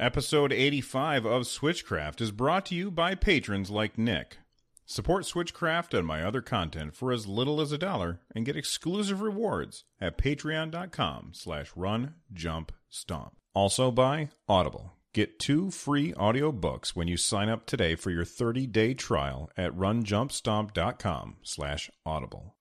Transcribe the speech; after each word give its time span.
Episode 0.00 0.52
85 0.52 1.26
of 1.26 1.42
Switchcraft 1.42 2.20
is 2.20 2.30
brought 2.30 2.66
to 2.66 2.74
you 2.76 2.88
by 2.88 3.16
patrons 3.16 3.68
like 3.68 3.98
Nick. 3.98 4.38
Support 4.86 5.24
Switchcraft 5.24 5.92
and 5.92 6.06
my 6.06 6.22
other 6.22 6.40
content 6.40 6.94
for 6.94 7.10
as 7.10 7.26
little 7.26 7.60
as 7.60 7.72
a 7.72 7.78
dollar 7.78 8.20
and 8.32 8.46
get 8.46 8.56
exclusive 8.56 9.20
rewards 9.20 9.82
at 10.00 10.16
patreon.com 10.16 11.30
slash 11.34 11.72
run 11.74 12.14
jump 12.32 12.70
stomp. 12.88 13.32
Also 13.56 13.90
by 13.90 14.28
Audible. 14.48 14.92
Get 15.12 15.40
two 15.40 15.72
free 15.72 16.12
audiobooks 16.12 16.90
when 16.90 17.08
you 17.08 17.16
sign 17.16 17.48
up 17.48 17.66
today 17.66 17.96
for 17.96 18.12
your 18.12 18.24
30-day 18.24 18.94
trial 18.94 19.50
at 19.56 19.72
runjumpstomp.com 19.72 21.38
slash 21.42 21.90
audible. 22.06 22.54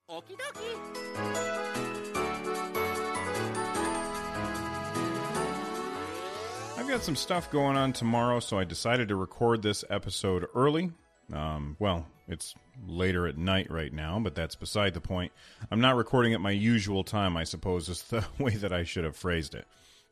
I've 6.88 6.94
got 6.94 7.04
some 7.04 7.18
stuff 7.18 7.52
going 7.52 7.76
on 7.76 7.92
tomorrow, 7.92 8.40
so 8.40 8.58
I 8.58 8.64
decided 8.64 9.10
to 9.10 9.18
record 9.18 9.62
this 9.62 9.84
episode 9.90 10.46
early. 10.56 10.94
Um, 11.34 11.76
well, 11.80 12.08
it's 12.30 12.56
later 12.88 13.28
at 13.28 13.38
night 13.38 13.70
right 13.70 13.92
now, 13.92 14.22
but 14.22 14.36
that's 14.36 14.56
beside 14.56 14.94
the 14.94 15.02
point. 15.02 15.34
I'm 15.70 15.82
not 15.82 15.98
recording 15.98 16.34
at 16.34 16.40
my 16.40 16.52
usual 16.52 17.04
time, 17.04 17.36
I 17.36 17.44
suppose, 17.44 17.90
is 17.90 18.04
the 18.04 18.26
way 18.40 18.56
that 18.56 18.72
I 18.72 18.86
should 18.86 19.04
have 19.04 19.18
phrased 19.18 19.54
it. 19.54 19.68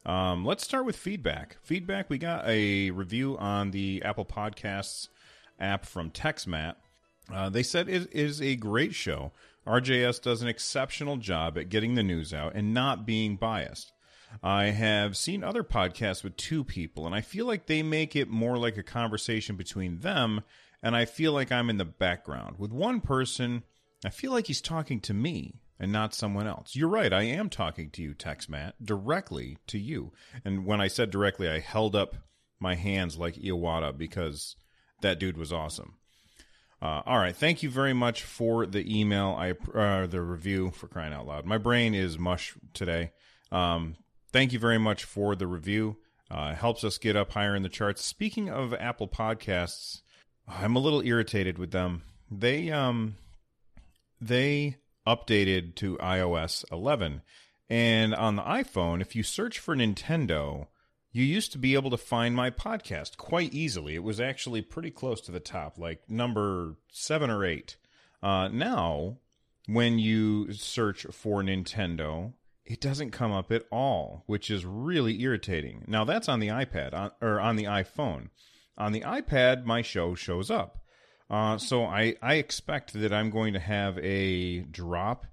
Um, 0.05 0.43
let's 0.43 0.65
start 0.65 0.85
with 0.85 0.97
feedback. 0.97 1.55
Feedback, 1.63 2.09
we 2.09 2.17
got 2.17 2.45
a 2.45 2.91
review 2.91 3.37
on 3.37 3.71
the 3.71 4.01
Apple 4.03 4.25
Podcasts 4.25 5.07
app 5.57 5.85
from 5.85 6.11
TextMat. 6.11 6.75
Uh, 7.33 7.47
they 7.47 7.63
said 7.63 7.87
it 7.87 8.11
is 8.11 8.41
a 8.41 8.57
great 8.57 8.93
show. 8.93 9.31
RJS 9.65 10.21
does 10.21 10.41
an 10.41 10.49
exceptional 10.49 11.15
job 11.15 11.57
at 11.57 11.69
getting 11.69 11.95
the 11.95 12.03
news 12.03 12.33
out 12.33 12.53
and 12.53 12.73
not 12.73 13.05
being 13.05 13.37
biased. 13.37 13.93
I 14.43 14.65
have 14.65 15.17
seen 15.17 15.43
other 15.43 15.63
podcasts 15.63 16.23
with 16.23 16.37
two 16.37 16.63
people, 16.63 17.05
and 17.05 17.15
I 17.15 17.21
feel 17.21 17.45
like 17.45 17.65
they 17.65 17.83
make 17.83 18.15
it 18.15 18.29
more 18.29 18.57
like 18.57 18.77
a 18.77 18.83
conversation 18.83 19.55
between 19.55 19.99
them, 19.99 20.41
and 20.83 20.95
I 20.95 21.05
feel 21.05 21.31
like 21.31 21.51
I'm 21.51 21.69
in 21.69 21.77
the 21.77 21.85
background. 21.85 22.57
With 22.57 22.71
one 22.71 23.01
person, 23.01 23.63
I 24.05 24.09
feel 24.09 24.31
like 24.31 24.47
he's 24.47 24.61
talking 24.61 24.99
to 25.01 25.13
me 25.13 25.55
and 25.79 25.91
not 25.91 26.13
someone 26.13 26.47
else. 26.47 26.75
You're 26.75 26.89
right, 26.89 27.11
I 27.11 27.23
am 27.23 27.49
talking 27.49 27.89
to 27.91 28.01
you, 28.01 28.13
Tex 28.13 28.47
Matt, 28.47 28.75
directly 28.83 29.57
to 29.67 29.77
you. 29.77 30.13
And 30.43 30.65
when 30.65 30.79
I 30.79 30.87
said 30.87 31.09
directly, 31.09 31.49
I 31.49 31.59
held 31.59 31.95
up 31.95 32.15
my 32.59 32.75
hands 32.75 33.17
like 33.17 33.35
Iwata 33.35 33.97
because 33.97 34.55
that 35.01 35.19
dude 35.19 35.37
was 35.37 35.51
awesome. 35.51 35.97
Uh, 36.81 37.01
all 37.05 37.17
right, 37.17 37.35
thank 37.35 37.63
you 37.63 37.69
very 37.69 37.93
much 37.93 38.23
for 38.23 38.65
the 38.65 38.99
email, 38.99 39.35
I 39.37 39.51
uh, 39.77 40.07
the 40.07 40.21
review 40.21 40.71
for 40.71 40.87
crying 40.87 41.13
out 41.13 41.25
loud. 41.25 41.45
My 41.45 41.57
brain 41.57 41.95
is 41.95 42.19
mush 42.19 42.55
today. 42.73 43.11
Um, 43.51 43.95
thank 44.31 44.53
you 44.53 44.59
very 44.59 44.77
much 44.77 45.03
for 45.03 45.35
the 45.35 45.47
review. 45.47 45.97
Uh, 46.29 46.55
helps 46.55 46.83
us 46.83 46.97
get 46.97 47.15
up 47.15 47.31
higher 47.31 47.55
in 47.55 47.63
the 47.63 47.69
charts. 47.69 48.03
Speaking 48.03 48.49
of 48.49 48.73
Apple 48.73 49.07
Podcasts, 49.07 50.01
I'm 50.47 50.75
a 50.75 50.79
little 50.79 51.01
irritated 51.01 51.57
with 51.57 51.71
them. 51.71 52.03
They 52.31 52.71
um 52.71 53.15
they 54.19 54.77
updated 55.05 55.75
to 55.75 55.97
iOS 55.97 56.65
11, 56.71 57.21
and 57.69 58.15
on 58.15 58.35
the 58.35 58.41
iPhone, 58.41 59.01
if 59.01 59.15
you 59.15 59.21
search 59.21 59.59
for 59.59 59.75
Nintendo, 59.75 60.67
you 61.11 61.23
used 61.23 61.51
to 61.51 61.57
be 61.57 61.75
able 61.75 61.91
to 61.91 61.97
find 61.97 62.35
my 62.35 62.49
podcast 62.49 63.17
quite 63.17 63.53
easily. 63.53 63.95
It 63.95 64.03
was 64.03 64.19
actually 64.19 64.61
pretty 64.61 64.91
close 64.91 65.21
to 65.21 65.31
the 65.31 65.39
top, 65.39 65.77
like 65.77 66.09
number 66.09 66.75
seven 66.91 67.29
or 67.29 67.45
eight. 67.45 67.77
Uh, 68.21 68.47
now, 68.47 69.17
when 69.67 69.99
you 69.99 70.51
search 70.51 71.05
for 71.11 71.41
Nintendo, 71.41 72.33
it 72.65 72.81
doesn't 72.81 73.11
come 73.11 73.31
up 73.31 73.51
at 73.51 73.65
all, 73.71 74.23
which 74.25 74.49
is 74.49 74.65
really 74.65 75.21
irritating. 75.21 75.83
Now 75.87 76.03
that's 76.03 76.27
on 76.27 76.39
the 76.39 76.47
iPad 76.47 76.93
on, 76.93 77.11
or 77.21 77.39
on 77.39 77.55
the 77.55 77.65
iPhone. 77.65 78.29
On 78.77 78.91
the 78.91 79.01
iPad, 79.01 79.65
my 79.65 79.81
show 79.81 80.15
shows 80.15 80.49
up. 80.51 80.79
Uh, 81.29 81.57
so 81.57 81.85
I, 81.85 82.15
I 82.21 82.35
expect 82.35 82.93
that 82.93 83.13
I'm 83.13 83.29
going 83.29 83.53
to 83.53 83.59
have 83.59 83.97
a 83.99 84.59
drop 84.61 85.25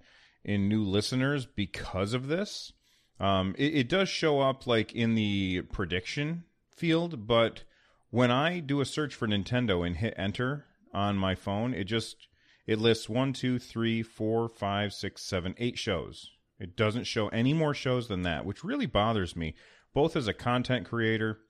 in 0.45 0.69
new 0.69 0.83
listeners 0.83 1.47
because 1.47 2.15
of 2.15 2.29
this. 2.29 2.73
Um, 3.19 3.55
it, 3.59 3.75
it 3.75 3.89
does 3.89 4.09
show 4.09 4.41
up 4.41 4.67
like 4.67 4.93
in 4.95 5.15
the 5.15 5.63
prediction 5.73 6.45
field, 6.71 7.27
but 7.27 7.63
when 8.11 8.31
I 8.31 8.61
do 8.61 8.81
a 8.81 8.87
search 8.87 9.15
for 9.15 9.27
Nintendo 9.27 9.87
and 9.87 9.97
hit 9.97 10.15
enter 10.17 10.67
on 10.93 11.17
my 11.17 11.35
phone, 11.35 11.73
it 11.73 11.85
just 11.85 12.29
it 12.67 12.79
lists 12.79 13.09
one, 13.09 13.33
two, 13.33 13.59
three, 13.59 14.03
four, 14.03 14.49
five, 14.49 14.93
six, 14.93 15.23
seven, 15.23 15.55
eight 15.59 15.79
shows. 15.79 16.31
It 16.59 16.77
doesn't 16.77 17.05
show 17.05 17.29
any 17.29 17.53
more 17.53 17.75
shows 17.75 18.09
than 18.09 18.23
that, 18.23 18.45
which 18.45 18.65
really 18.65 18.87
bothers 18.87 19.35
me, 19.35 19.55
both 19.95 20.17
as 20.17 20.29
a 20.29 20.33
content 20.33 20.87
creator 20.87 21.41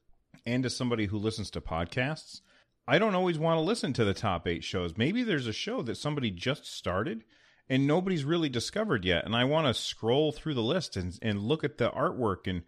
and 0.47 0.65
as 0.65 0.77
somebody 0.77 1.07
who 1.07 1.19
listens 1.19 1.51
to 1.51 1.61
podcasts. 1.61 2.41
I 2.87 2.99
don't 2.99 3.15
always 3.15 3.39
want 3.39 3.59
to 3.59 3.63
listen 3.63 3.93
to 3.95 4.05
the 4.05 4.15
top 4.15 4.49
eight 4.49 4.65
shows. 4.65 4.97
Maybe 4.97 5.23
there's 5.23 5.47
a 5.47 5.53
show 5.53 5.83
that 5.83 5.97
somebody 5.97 6.31
just 6.31 6.67
started 6.67 7.25
and 7.69 7.87
nobody's 7.87 8.25
really 8.25 8.49
discovered 8.49 9.05
yet. 9.05 9.25
And 9.25 9.37
I 9.37 9.45
want 9.45 9.67
to 9.67 9.75
scroll 9.75 10.33
through 10.33 10.55
the 10.55 10.63
list 10.63 10.97
and, 10.97 11.17
and 11.23 11.41
look 11.41 11.65
at 11.65 11.79
the 11.79 11.91
artwork 11.91 12.47
and 12.47 12.63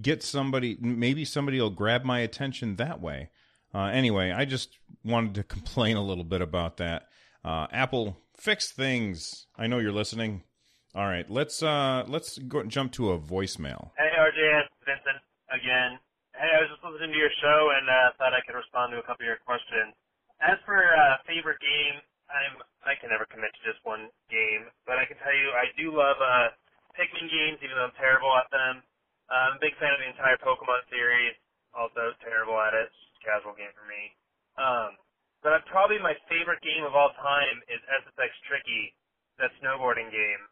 get 0.00 0.22
somebody, 0.22 0.76
maybe 0.80 1.24
somebody 1.24 1.60
will 1.60 1.70
grab 1.70 2.04
my 2.04 2.20
attention 2.20 2.76
that 2.76 3.00
way. 3.00 3.30
Uh, 3.72 3.84
anyway, 3.84 4.32
I 4.32 4.44
just 4.44 4.78
wanted 5.04 5.34
to 5.36 5.42
complain 5.54 5.96
a 5.96 6.04
little 6.04 6.24
bit 6.24 6.42
about 6.42 6.78
that. 6.78 7.08
Uh, 7.44 7.68
Apple, 7.72 8.18
fix 8.36 8.72
things. 8.72 9.46
I 9.56 9.66
know 9.66 9.78
you're 9.78 9.92
listening. 9.92 10.42
All 10.90 11.06
right, 11.06 11.28
let's 11.30 11.62
uh, 11.62 12.02
let's 12.10 12.34
go 12.50 12.66
jump 12.66 12.90
to 12.98 13.14
a 13.14 13.18
voicemail. 13.18 13.94
Hey, 13.94 14.10
RJ, 14.10 14.42
Vincent 14.82 15.22
again. 15.46 16.02
Hey, 16.34 16.50
I 16.50 16.58
was 16.66 16.70
just 16.74 16.82
listening 16.82 17.14
to 17.14 17.20
your 17.20 17.30
show 17.38 17.70
and 17.78 17.86
uh, 17.86 18.10
thought 18.18 18.34
I 18.34 18.42
could 18.42 18.58
respond 18.58 18.90
to 18.90 18.98
a 18.98 19.06
couple 19.06 19.22
of 19.22 19.30
your 19.30 19.38
questions. 19.46 19.94
As 20.42 20.58
for 20.66 20.74
uh, 20.74 21.22
favorite 21.30 21.62
game, 21.62 22.02
I'm 22.26 22.58
I 22.82 22.98
can 22.98 23.06
never 23.14 23.22
commit 23.30 23.54
to 23.54 23.62
just 23.62 23.78
one 23.86 24.10
game, 24.34 24.66
but 24.82 24.98
I 24.98 25.06
can 25.06 25.14
tell 25.22 25.30
you 25.30 25.54
I 25.54 25.70
do 25.78 25.94
love 25.94 26.18
uh, 26.18 26.50
Pikmin 26.98 27.30
games, 27.30 27.62
even 27.62 27.78
though 27.78 27.86
I'm 27.86 27.94
terrible 27.94 28.34
at 28.34 28.50
them. 28.50 28.82
Uh, 29.30 29.46
I'm 29.46 29.56
a 29.58 29.62
big 29.62 29.78
fan 29.78 29.94
of 29.94 30.02
the 30.02 30.10
entire 30.10 30.42
Pokemon 30.42 30.90
series, 30.90 31.38
also 31.70 32.18
terrible 32.18 32.58
at 32.58 32.74
it. 32.74 32.90
It's 32.90 32.98
just 32.98 33.22
a 33.22 33.30
casual 33.30 33.54
game 33.54 33.70
for 33.78 33.86
me. 33.86 34.10
Um, 34.58 34.98
but 35.38 35.62
probably 35.70 36.02
my 36.02 36.18
favorite 36.26 36.58
game 36.66 36.82
of 36.82 36.98
all 36.98 37.14
time 37.22 37.62
is 37.70 37.78
SSX 38.02 38.34
Tricky, 38.50 38.90
that 39.38 39.54
snowboarding 39.62 40.10
game. 40.10 40.49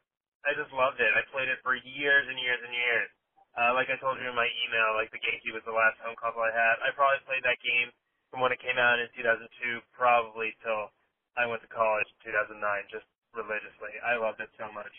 I 0.48 0.56
just 0.56 0.72
loved 0.72 0.96
it. 1.04 1.12
I 1.12 1.20
played 1.28 1.52
it 1.52 1.60
for 1.60 1.76
years 1.76 2.24
and 2.24 2.40
years 2.40 2.60
and 2.64 2.72
years. 2.72 3.10
Uh, 3.52 3.76
like 3.76 3.92
I 3.92 4.00
told 4.00 4.16
you 4.16 4.24
in 4.24 4.38
my 4.38 4.48
email, 4.64 4.96
like 4.96 5.12
the 5.12 5.20
GameCube 5.20 5.52
was 5.52 5.66
the 5.68 5.76
last 5.76 6.00
home 6.00 6.16
console 6.16 6.46
I 6.48 6.54
had. 6.56 6.80
I 6.80 6.88
probably 6.96 7.20
played 7.28 7.44
that 7.44 7.60
game 7.60 7.92
from 8.32 8.40
when 8.40 8.56
it 8.56 8.62
came 8.64 8.80
out 8.80 8.96
in 8.96 9.12
2002, 9.12 9.44
probably 9.92 10.56
till 10.64 10.88
I 11.36 11.44
went 11.44 11.60
to 11.66 11.70
college 11.70 12.08
in 12.24 12.32
2009, 12.32 12.64
just 12.88 13.04
religiously. 13.36 13.92
I 14.00 14.16
loved 14.16 14.40
it 14.40 14.48
so 14.56 14.72
much. 14.72 14.92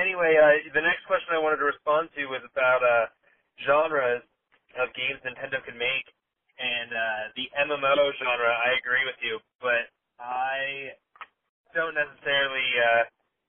Anyway, 0.00 0.32
uh, 0.40 0.72
the 0.72 0.84
next 0.84 1.04
question 1.04 1.36
I 1.36 1.42
wanted 1.42 1.60
to 1.60 1.68
respond 1.68 2.08
to 2.16 2.28
was 2.32 2.44
about 2.48 2.80
uh, 2.80 3.12
genres 3.68 4.24
of 4.80 4.88
games 4.96 5.20
Nintendo 5.24 5.60
can 5.64 5.76
make, 5.76 6.06
and 6.56 6.88
uh, 6.92 7.22
the 7.36 7.48
MMO 7.68 7.96
genre. 8.16 8.52
I 8.54 8.80
agree 8.80 9.04
with 9.04 9.18
you, 9.20 9.40
but 9.60 9.88
I 10.20 10.92
don't 11.74 11.96
necessarily 11.96 12.68
uh, 12.78 13.02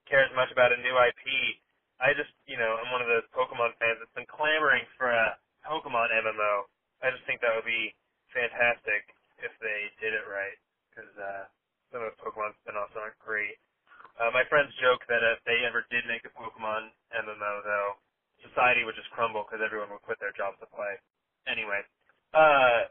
care 0.08 0.24
as 0.24 0.32
much 0.34 0.50
about 0.50 0.72
a 0.72 0.80
new 0.80 0.96
IP 0.96 1.60
I 1.98 2.14
just, 2.14 2.30
you 2.46 2.54
know, 2.54 2.78
I'm 2.78 2.94
one 2.94 3.02
of 3.02 3.10
those 3.10 3.26
Pokemon 3.34 3.74
fans 3.82 3.98
that's 3.98 4.14
been 4.14 4.28
clamoring 4.30 4.86
for 4.94 5.10
a 5.10 5.34
Pokemon 5.66 6.14
MMO. 6.14 6.70
I 7.02 7.10
just 7.10 7.26
think 7.26 7.42
that 7.42 7.50
would 7.58 7.66
be 7.66 7.90
fantastic 8.30 9.10
if 9.42 9.50
they 9.58 9.90
did 9.98 10.14
it 10.14 10.26
right, 10.30 10.54
because 10.90 11.10
uh, 11.18 11.50
some 11.90 12.06
of 12.06 12.14
the 12.14 12.18
Pokemon 12.22 12.54
spin-offs 12.62 12.94
aren't 12.94 13.18
great. 13.18 13.58
Uh, 14.14 14.30
my 14.30 14.46
friends 14.46 14.70
joke 14.78 15.02
that 15.10 15.26
if 15.26 15.42
they 15.42 15.66
ever 15.66 15.86
did 15.90 16.06
make 16.06 16.22
a 16.22 16.30
Pokemon 16.38 16.94
MMO, 17.18 17.52
though, 17.66 17.98
society 18.46 18.86
would 18.86 18.94
just 18.94 19.10
crumble 19.10 19.42
because 19.46 19.62
everyone 19.62 19.90
would 19.90 20.02
quit 20.06 20.22
their 20.22 20.34
jobs 20.38 20.58
to 20.62 20.70
play. 20.70 20.94
Anyway, 21.50 21.82
uh, 22.34 22.86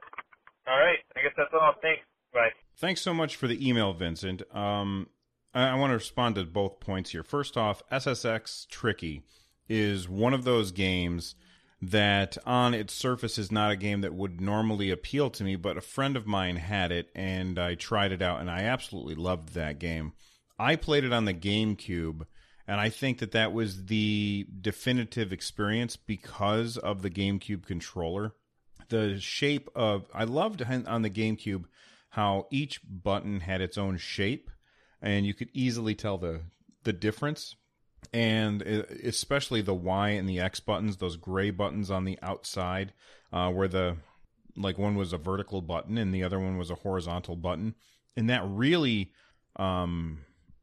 all 0.67 0.79
right, 0.79 0.99
I 1.15 1.23
guess 1.23 1.35
that's 1.39 1.51
all. 1.55 1.79
Thanks. 1.79 2.03
Bye. 2.35 2.51
Thanks 2.75 2.99
so 2.99 3.15
much 3.15 3.39
for 3.39 3.47
the 3.47 3.55
email, 3.55 3.95
Vincent. 3.95 4.43
Um, 4.51 5.07
I, 5.57 5.75
want 5.75 5.91
to 5.91 5.95
respond 5.95 6.35
to 6.35 6.45
both 6.45 6.79
points 6.79 7.11
here. 7.11 7.23
First 7.23 7.57
off, 7.57 7.81
SSX 7.91 8.67
Tricky 8.67 9.23
is 9.67 10.07
one 10.07 10.33
of 10.33 10.43
those 10.43 10.71
games 10.71 11.35
that 11.81 12.37
on 12.45 12.73
its 12.73 12.93
surface 12.93 13.37
is 13.37 13.51
not 13.51 13.71
a 13.71 13.75
game 13.75 14.01
that 14.01 14.13
would 14.13 14.39
normally 14.39 14.91
appeal 14.91 15.29
to 15.31 15.43
me, 15.43 15.55
but 15.55 15.77
a 15.77 15.81
friend 15.81 16.15
of 16.15 16.25
mine 16.25 16.55
had 16.55 16.91
it 16.91 17.09
and 17.15 17.59
I 17.59 17.75
tried 17.75 18.11
it 18.11 18.21
out 18.21 18.39
and 18.39 18.49
I 18.49 18.61
absolutely 18.61 19.15
loved 19.15 19.53
that 19.53 19.79
game. 19.79 20.13
I 20.59 20.75
played 20.75 21.03
it 21.03 21.13
on 21.13 21.25
the 21.25 21.33
GameCube 21.33 22.25
and 22.67 22.81
I 22.81 22.89
think 22.89 23.19
that 23.19 23.31
that 23.31 23.53
was 23.53 23.85
the 23.85 24.47
definitive 24.61 25.31
experience 25.31 25.95
because 25.95 26.77
of 26.77 27.01
the 27.01 27.09
GameCube 27.09 27.65
controller. 27.65 28.33
The 28.89 29.19
shape 29.19 29.69
of 29.75 30.07
I 30.13 30.23
loved 30.23 30.63
on 30.63 31.01
the 31.01 31.09
GameCube 31.09 31.65
how 32.09 32.47
each 32.49 32.81
button 32.83 33.41
had 33.41 33.61
its 33.61 33.77
own 33.77 33.97
shape 33.97 34.49
and 35.01 35.25
you 35.25 35.33
could 35.33 35.49
easily 35.53 35.95
tell 35.95 36.17
the 36.17 36.41
the 36.83 36.93
difference 36.93 37.55
and 38.13 38.61
especially 38.61 39.61
the 39.61 39.73
Y 39.73 40.09
and 40.09 40.27
the 40.27 40.39
X 40.39 40.59
buttons, 40.59 40.97
those 40.97 41.17
gray 41.17 41.51
buttons 41.51 41.91
on 41.91 42.05
the 42.05 42.17
outside, 42.21 42.93
uh, 43.33 43.51
where 43.51 43.67
the 43.67 43.97
like 44.55 44.77
one 44.77 44.95
was 44.95 45.13
a 45.13 45.17
vertical 45.17 45.61
button 45.61 45.97
and 45.97 46.13
the 46.13 46.23
other 46.23 46.39
one 46.39 46.57
was 46.57 46.71
a 46.71 46.75
horizontal 46.75 47.35
button, 47.35 47.75
and 48.15 48.29
that 48.29 48.43
really 48.45 49.11
um, 49.57 50.19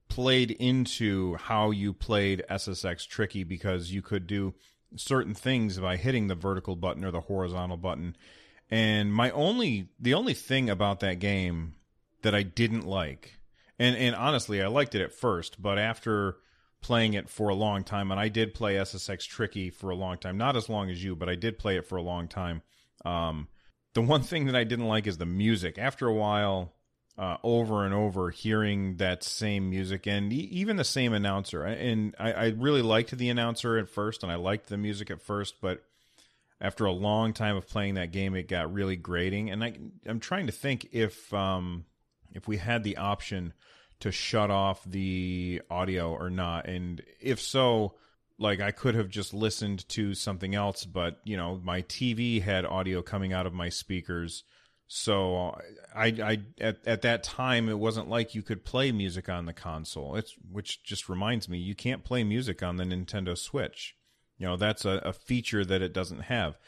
played 0.09 0.51
into 0.53 1.37
how 1.37 1.71
you 1.71 1.93
played 1.93 2.45
SSX 2.51 3.07
Tricky 3.07 3.45
because 3.45 3.93
you 3.93 4.03
could 4.03 4.27
do 4.27 4.55
certain 4.97 5.35
things 5.35 5.79
by 5.79 5.97
hitting 5.97 6.29
the 6.29 6.35
vertical 6.35 6.77
button 6.77 7.05
or 7.05 7.11
the 7.11 7.21
horizontal 7.21 7.77
button. 7.77 8.17
And 8.71 9.13
my 9.13 9.31
only 9.31 9.89
the 10.01 10.15
only 10.15 10.35
thing 10.35 10.71
about 10.71 11.01
that 11.01 11.19
game 11.19 11.75
that 12.23 12.35
I 12.35 12.43
didn't 12.43 12.87
like, 12.87 13.35
and 13.79 13.97
and 13.97 14.15
honestly 14.15 14.63
I 14.63 14.67
liked 14.69 14.95
it 14.95 15.03
at 15.03 15.13
first, 15.13 15.61
but 15.61 15.79
after 15.79 16.37
playing 16.85 17.15
it 17.15 17.31
for 17.31 17.49
a 17.49 17.55
long 17.55 17.83
time, 17.83 18.11
and 18.11 18.21
I 18.21 18.29
did 18.29 18.53
play 18.53 18.75
SSX 18.75 19.27
Tricky 19.27 19.71
for 19.71 19.89
a 19.89 19.95
long 19.95 20.19
time. 20.19 20.37
Not 20.37 20.55
as 20.55 20.69
long 20.69 20.91
as 20.91 21.03
you, 21.03 21.17
but 21.17 21.31
I 21.31 21.35
did 21.35 21.59
play 21.59 21.79
it 21.79 21.87
for 21.87 21.97
a 21.97 22.03
long 22.03 22.29
time. 22.29 22.61
Um, 23.07 23.49
the 23.95 24.03
one 24.03 24.23
thing 24.31 24.47
that 24.47 24.55
I 24.55 24.65
didn't 24.65 24.87
like 24.87 25.07
is 25.07 25.17
the 25.17 25.27
music. 25.27 25.79
After 25.79 26.07
a 26.07 26.13
while, 26.13 26.75
uh, 27.17 27.39
over 27.43 27.85
and 27.87 27.95
over, 27.95 28.31
hearing 28.31 28.97
that 28.97 29.23
same 29.25 29.71
music 29.71 30.07
and 30.07 30.31
e- 30.31 30.49
even 30.53 30.77
the 30.77 30.85
same 30.85 31.15
announcer. 31.15 31.65
And 31.65 32.15
I, 32.19 32.33
I 32.33 32.47
really 32.49 32.83
liked 32.83 33.17
the 33.17 33.31
announcer 33.31 33.79
at 33.79 33.89
first, 33.89 34.23
and 34.23 34.31
I 34.31 34.35
liked 34.35 34.69
the 34.69 34.77
music 34.77 35.11
at 35.11 35.23
first, 35.23 35.55
but 35.63 35.83
after 36.61 36.85
a 36.85 36.93
long 36.93 37.33
time 37.33 37.57
of 37.57 37.67
playing 37.67 37.95
that 37.95 38.13
game, 38.13 38.35
it 38.35 38.49
got 38.49 38.73
really 38.73 38.97
grating. 38.97 39.51
And 39.51 39.65
I, 39.65 39.75
I'm 40.07 40.21
trying 40.21 40.47
to 40.47 40.53
think 40.53 40.89
if 40.93 41.33
um, 41.33 41.87
if 42.35 42.47
we 42.47 42.59
had 42.59 42.85
the 42.85 42.97
option 42.97 43.55
to 44.01 44.13
shut 44.13 44.51
off 44.51 44.85
the 44.85 45.63
audio 45.71 46.13
or 46.13 46.29
not. 46.29 46.69
And 46.69 47.03
if 47.21 47.41
so 47.41 47.95
like 48.39 48.61
I 48.61 48.73
could 48.73 48.95
have 48.97 49.09
just 49.09 49.33
listened 49.33 49.89
to 49.91 50.13
something 50.15 50.55
else 50.55 50.85
but 50.85 51.21
you 51.25 51.37
know 51.37 51.61
my 51.63 51.83
TV 51.83 52.43
had 52.43 52.65
audio 52.65 53.01
coming 53.01 53.33
out 53.33 53.47
of 53.47 53.55
my 53.55 53.69
speakers. 53.69 54.45
So 54.87 55.59
I 55.95 56.07
I 56.07 56.43
at 56.61 56.87
at 56.87 57.03
that 57.03 57.23
time 57.23 57.69
it 57.69 57.79
wasn't 57.79 58.11
like 58.11 58.35
you 58.35 58.43
could 58.43 58.65
play 58.65 58.93
music 58.93 59.29
on 59.29 59.47
the 59.47 59.53
console. 59.53 60.17
It's 60.17 60.35
which 60.51 60.83
just 60.83 61.09
reminds 61.09 61.49
me 61.49 61.59
you 61.59 61.75
can't 61.75 62.05
play 62.05 62.25
music 62.25 62.63
on 62.63 62.77
the 62.77 62.85
Nintendo 62.85 63.39
Switch. 63.39 63.97
You 64.37 64.47
know 64.47 64.57
that's 64.57 64.85
a, 64.85 65.01
a 65.05 65.13
feature 65.13 65.65
that 65.65 65.81
it 65.81 65.95
doesn't 65.95 66.23
have 66.23 66.59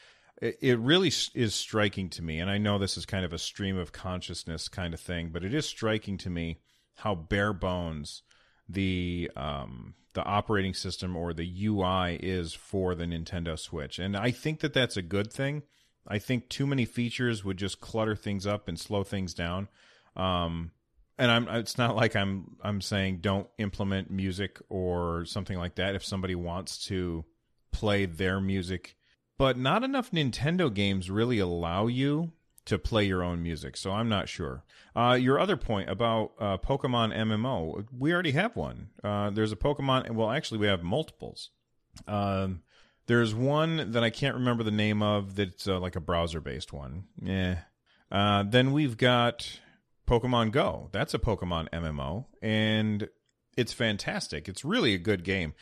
it, 0.41 0.79
really 0.79 1.11
is 1.33 1.55
striking 1.55 2.09
to 2.09 2.21
me 2.21 2.39
and 2.39 2.49
I 2.49 2.57
know 2.57 2.77
this 2.77 2.97
is 2.97 3.05
kind 3.05 3.25
of 3.25 3.33
a 3.33 3.37
stream 3.37 3.77
of 3.77 3.91
consciousness 3.91 4.67
kind 4.67 4.93
of 4.93 4.99
thing 4.99 5.29
but 5.29 5.43
it 5.43 5.53
is 5.53 5.65
striking 5.65 6.17
to 6.19 6.29
me 6.29 6.59
how 6.95 7.15
bare 7.15 7.53
bones 7.53 8.23
the 8.69 9.31
um, 9.35 9.93
the 10.13 10.23
operating 10.23 10.73
system 10.73 11.15
or 11.15 11.33
the 11.33 11.65
UI 11.65 12.15
is 12.15 12.53
for 12.53 12.95
the 12.95 13.05
Nintendo 13.05 13.57
Switch, 13.57 13.99
and 13.99 14.17
I 14.17 14.31
think 14.31 14.61
that 14.61 14.73
that's 14.73 14.97
a 14.97 15.01
good 15.01 15.31
thing. 15.31 15.63
I 16.07 16.19
think 16.19 16.49
too 16.49 16.65
many 16.65 16.85
features 16.85 17.43
would 17.43 17.57
just 17.57 17.81
clutter 17.81 18.15
things 18.15 18.47
up 18.47 18.67
and 18.67 18.79
slow 18.79 19.03
things 19.03 19.33
down. 19.33 19.67
Um, 20.15 20.71
and 21.17 21.29
I'm 21.31 21.47
it's 21.47 21.77
not 21.77 21.95
like 21.95 22.15
I'm 22.15 22.57
I'm 22.61 22.81
saying 22.81 23.19
don't 23.21 23.47
implement 23.57 24.09
music 24.09 24.59
or 24.69 25.25
something 25.25 25.57
like 25.57 25.75
that 25.75 25.95
if 25.95 26.03
somebody 26.03 26.35
wants 26.35 26.85
to 26.87 27.23
play 27.71 28.05
their 28.05 28.41
music, 28.41 28.95
but 29.37 29.57
not 29.57 29.83
enough 29.83 30.11
Nintendo 30.11 30.73
games 30.73 31.09
really 31.09 31.39
allow 31.39 31.87
you 31.87 32.31
to 32.65 32.77
play 32.77 33.05
your 33.05 33.23
own 33.23 33.41
music. 33.41 33.77
So 33.77 33.91
I'm 33.91 34.09
not 34.09 34.27
sure. 34.27 34.63
Uh, 34.95 35.17
your 35.19 35.39
other 35.39 35.55
point 35.55 35.89
about 35.89 36.31
uh, 36.39 36.57
Pokemon 36.57 37.15
MMO, 37.15 37.85
we 37.97 38.13
already 38.13 38.31
have 38.31 38.55
one. 38.55 38.89
Uh, 39.03 39.29
there's 39.29 39.51
a 39.51 39.55
Pokemon. 39.55 40.11
Well, 40.11 40.31
actually, 40.31 40.57
we 40.57 40.67
have 40.67 40.83
multiples. 40.83 41.51
Um, 42.07 42.61
there's 43.07 43.33
one 43.33 43.91
that 43.91 44.03
I 44.03 44.09
can't 44.09 44.35
remember 44.35 44.63
the 44.63 44.71
name 44.71 45.01
of. 45.01 45.35
That's 45.35 45.67
uh, 45.67 45.79
like 45.79 45.95
a 45.95 46.01
browser-based 46.01 46.73
one. 46.73 47.05
Yeah. 47.21 47.59
Uh, 48.11 48.43
then 48.43 48.73
we've 48.73 48.97
got 48.97 49.59
Pokemon 50.07 50.51
Go. 50.51 50.89
That's 50.91 51.13
a 51.13 51.19
Pokemon 51.19 51.69
MMO, 51.69 52.25
and 52.41 53.07
it's 53.55 53.73
fantastic. 53.73 54.49
It's 54.49 54.65
really 54.65 54.93
a 54.93 54.99
good 54.99 55.23
game. 55.23 55.53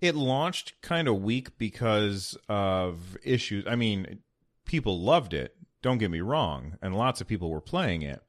It 0.00 0.14
launched 0.14 0.80
kind 0.80 1.08
of 1.08 1.22
weak 1.22 1.58
because 1.58 2.36
of 2.48 3.18
issues. 3.22 3.66
I 3.66 3.76
mean, 3.76 4.20
people 4.64 5.00
loved 5.00 5.34
it 5.34 5.54
don't 5.82 5.98
get 5.98 6.10
me 6.10 6.20
wrong, 6.20 6.76
and 6.82 6.96
lots 6.96 7.20
of 7.20 7.26
people 7.26 7.50
were 7.50 7.60
playing 7.60 8.02
it. 8.02 8.22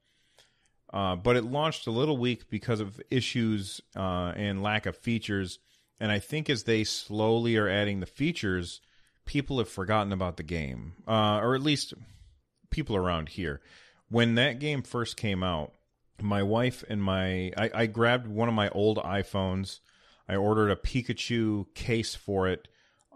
Uh, 0.92 1.16
but 1.16 1.36
it 1.36 1.44
launched 1.44 1.86
a 1.86 1.90
little 1.90 2.16
weak 2.16 2.50
because 2.50 2.80
of 2.80 3.00
issues 3.10 3.80
uh, 3.96 4.32
and 4.36 4.62
lack 4.62 4.86
of 4.86 4.96
features. 4.96 5.58
And 5.98 6.10
I 6.10 6.18
think 6.18 6.50
as 6.50 6.64
they 6.64 6.84
slowly 6.84 7.56
are 7.56 7.68
adding 7.68 8.00
the 8.00 8.06
features, 8.06 8.80
people 9.24 9.58
have 9.58 9.68
forgotten 9.68 10.12
about 10.12 10.36
the 10.36 10.42
game, 10.42 10.94
uh, 11.06 11.38
or 11.38 11.54
at 11.54 11.62
least 11.62 11.94
people 12.70 12.96
around 12.96 13.30
here. 13.30 13.60
When 14.10 14.34
that 14.34 14.58
game 14.58 14.82
first 14.82 15.16
came 15.16 15.42
out, 15.42 15.72
my 16.20 16.42
wife 16.42 16.84
and 16.88 17.02
my 17.02 17.52
I, 17.56 17.70
I 17.74 17.86
grabbed 17.86 18.26
one 18.26 18.48
of 18.48 18.54
my 18.54 18.68
old 18.70 18.98
iPhones. 18.98 19.80
I 20.28 20.36
ordered 20.36 20.70
a 20.70 20.76
Pikachu 20.76 21.66
case 21.74 22.14
for 22.14 22.48
it 22.48 22.68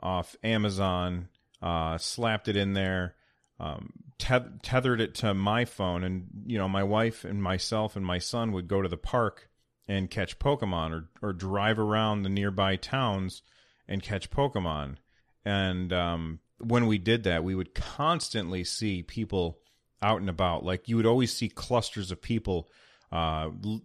off 0.02 0.36
Amazon, 0.42 1.28
uh, 1.62 1.98
slapped 1.98 2.48
it 2.48 2.56
in 2.56 2.74
there, 2.74 3.14
um, 3.58 3.92
tethered 4.18 5.00
it 5.00 5.14
to 5.16 5.34
my 5.34 5.64
phone, 5.64 6.04
and 6.04 6.26
you 6.46 6.58
know, 6.58 6.68
my 6.68 6.82
wife 6.82 7.24
and 7.24 7.42
myself 7.42 7.96
and 7.96 8.04
my 8.04 8.18
son 8.18 8.52
would 8.52 8.68
go 8.68 8.82
to 8.82 8.88
the 8.88 8.96
park 8.96 9.48
and 9.88 10.10
catch 10.10 10.38
Pokemon, 10.38 10.92
or 10.92 11.08
or 11.22 11.32
drive 11.32 11.78
around 11.78 12.22
the 12.22 12.28
nearby 12.28 12.76
towns 12.76 13.42
and 13.88 14.02
catch 14.02 14.30
Pokemon. 14.30 14.96
And 15.44 15.92
um, 15.92 16.40
when 16.58 16.86
we 16.86 16.98
did 16.98 17.24
that, 17.24 17.44
we 17.44 17.54
would 17.54 17.74
constantly 17.74 18.64
see 18.64 19.02
people 19.02 19.58
out 20.02 20.20
and 20.20 20.28
about. 20.28 20.64
Like 20.64 20.88
you 20.88 20.96
would 20.96 21.06
always 21.06 21.32
see 21.32 21.48
clusters 21.48 22.10
of 22.10 22.20
people 22.20 22.68
uh, 23.12 23.50
l- 23.64 23.82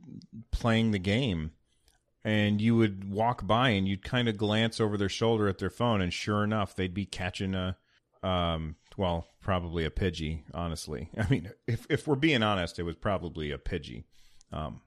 playing 0.51 0.91
the 0.91 0.99
game, 0.99 1.51
and 2.23 2.61
you 2.61 2.75
would 2.75 3.09
walk 3.09 3.45
by 3.45 3.69
and 3.69 3.87
you'd 3.87 4.03
kind 4.03 4.27
of 4.27 4.37
glance 4.37 4.79
over 4.79 4.97
their 4.97 5.09
shoulder 5.09 5.47
at 5.47 5.57
their 5.57 5.69
phone, 5.69 6.01
and 6.01 6.13
sure 6.13 6.43
enough, 6.43 6.75
they'd 6.75 6.93
be 6.93 7.05
catching 7.05 7.55
a 7.55 7.77
um, 8.23 8.75
well, 8.97 9.27
probably 9.41 9.85
a 9.85 9.89
Pidgey, 9.89 10.43
honestly. 10.53 11.09
I 11.17 11.27
mean, 11.29 11.51
if 11.67 11.85
if 11.89 12.07
we're 12.07 12.15
being 12.15 12.43
honest, 12.43 12.79
it 12.79 12.83
was 12.83 12.95
probably 12.95 13.51
a 13.51 13.57
Pidgey. 13.57 14.05
Um, 14.51 14.81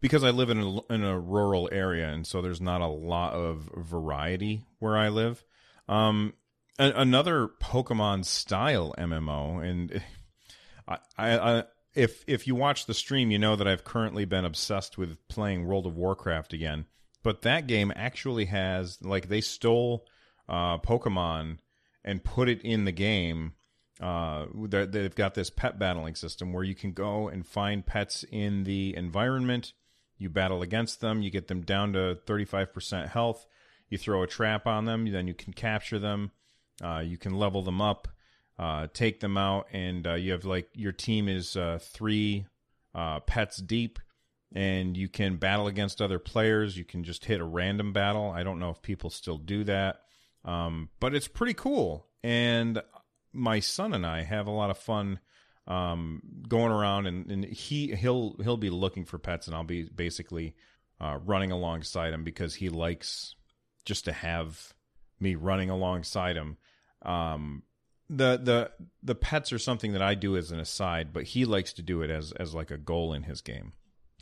because 0.00 0.24
I 0.24 0.30
live 0.30 0.50
in 0.50 0.58
a, 0.58 0.92
in 0.92 1.02
a 1.02 1.18
rural 1.18 1.68
area, 1.72 2.08
and 2.08 2.26
so 2.26 2.42
there's 2.42 2.60
not 2.60 2.80
a 2.80 2.86
lot 2.86 3.32
of 3.32 3.70
variety 3.74 4.64
where 4.78 4.96
I 4.96 5.08
live. 5.08 5.42
Um, 5.88 6.34
a, 6.78 6.90
another 6.90 7.48
Pokemon 7.62 8.24
style 8.24 8.94
MMO, 8.98 9.64
and 9.64 10.02
I, 10.88 10.98
I, 11.16 11.38
I, 11.38 11.64
if 11.94 12.24
if 12.26 12.46
you 12.46 12.54
watch 12.54 12.86
the 12.86 12.94
stream, 12.94 13.30
you 13.30 13.38
know 13.38 13.56
that 13.56 13.68
I've 13.68 13.84
currently 13.84 14.24
been 14.24 14.44
obsessed 14.44 14.98
with 14.98 15.16
playing 15.28 15.66
World 15.66 15.86
of 15.86 15.96
Warcraft 15.96 16.52
again. 16.52 16.86
But 17.22 17.42
that 17.42 17.66
game 17.66 17.92
actually 17.94 18.46
has 18.46 18.98
like 19.02 19.28
they 19.28 19.40
stole 19.40 20.06
uh, 20.48 20.78
Pokemon 20.78 21.58
and 22.04 22.24
put 22.24 22.48
it 22.48 22.62
in 22.62 22.84
the 22.84 22.92
game. 22.92 23.54
Uh, 24.00 24.46
they've 24.68 25.14
got 25.14 25.34
this 25.34 25.50
pet 25.50 25.78
battling 25.78 26.16
system 26.16 26.52
where 26.52 26.64
you 26.64 26.74
can 26.74 26.92
go 26.92 27.28
and 27.28 27.46
find 27.46 27.86
pets 27.86 28.24
in 28.30 28.64
the 28.64 28.94
environment. 28.96 29.72
You 30.18 30.28
battle 30.28 30.62
against 30.62 31.00
them. 31.00 31.22
You 31.22 31.30
get 31.30 31.48
them 31.48 31.62
down 31.62 31.92
to 31.94 32.18
35% 32.26 33.08
health. 33.08 33.46
You 33.88 33.98
throw 33.98 34.22
a 34.22 34.26
trap 34.26 34.66
on 34.66 34.84
them. 34.84 35.10
Then 35.10 35.26
you 35.26 35.34
can 35.34 35.52
capture 35.52 35.98
them. 35.98 36.32
Uh, 36.82 36.98
you 36.98 37.16
can 37.16 37.34
level 37.34 37.62
them 37.62 37.80
up, 37.80 38.08
uh, 38.58 38.86
take 38.92 39.20
them 39.20 39.36
out, 39.36 39.66
and 39.72 40.06
uh, 40.06 40.14
you 40.14 40.32
have 40.32 40.44
like 40.44 40.68
your 40.74 40.92
team 40.92 41.28
is 41.28 41.56
uh, 41.56 41.78
three 41.80 42.46
uh, 42.94 43.20
pets 43.20 43.56
deep, 43.58 43.98
and 44.54 44.96
you 44.96 45.08
can 45.08 45.36
battle 45.36 45.66
against 45.66 46.00
other 46.00 46.18
players. 46.18 46.76
You 46.76 46.84
can 46.84 47.02
just 47.04 47.24
hit 47.24 47.40
a 47.40 47.44
random 47.44 47.92
battle. 47.92 48.30
I 48.30 48.42
don't 48.42 48.60
know 48.60 48.70
if 48.70 48.82
people 48.82 49.10
still 49.10 49.38
do 49.38 49.64
that. 49.64 50.00
Um, 50.44 50.90
but 51.00 51.14
it's 51.14 51.26
pretty 51.26 51.54
cool. 51.54 52.06
And 52.22 52.80
my 53.32 53.60
son 53.60 53.94
and 53.94 54.06
I 54.06 54.22
have 54.22 54.46
a 54.46 54.52
lot 54.52 54.70
of 54.70 54.78
fun 54.78 55.18
um, 55.66 56.22
going 56.46 56.70
around 56.70 57.06
and, 57.06 57.30
and 57.30 57.44
he 57.44 57.94
he'll 57.94 58.36
he'll 58.42 58.58
be 58.58 58.70
looking 58.70 59.06
for 59.06 59.18
pets 59.18 59.46
and 59.46 59.56
I'll 59.56 59.64
be 59.64 59.84
basically 59.84 60.54
uh, 61.00 61.18
running 61.24 61.50
alongside 61.50 62.12
him 62.12 62.22
because 62.22 62.54
he 62.54 62.68
likes 62.68 63.34
just 63.84 64.04
to 64.04 64.12
have 64.12 64.74
me 65.18 65.34
running 65.34 65.70
alongside 65.70 66.36
him. 66.36 66.58
um, 67.02 67.62
the 68.16 68.40
the 68.42 68.70
the 69.02 69.14
pets 69.14 69.52
are 69.52 69.58
something 69.58 69.92
that 69.92 70.02
I 70.02 70.14
do 70.14 70.36
as 70.36 70.50
an 70.50 70.60
aside, 70.60 71.12
but 71.12 71.24
he 71.24 71.44
likes 71.44 71.72
to 71.74 71.82
do 71.82 72.02
it 72.02 72.10
as 72.10 72.32
as 72.32 72.54
like 72.54 72.70
a 72.70 72.78
goal 72.78 73.12
in 73.12 73.24
his 73.24 73.40
game. 73.40 73.72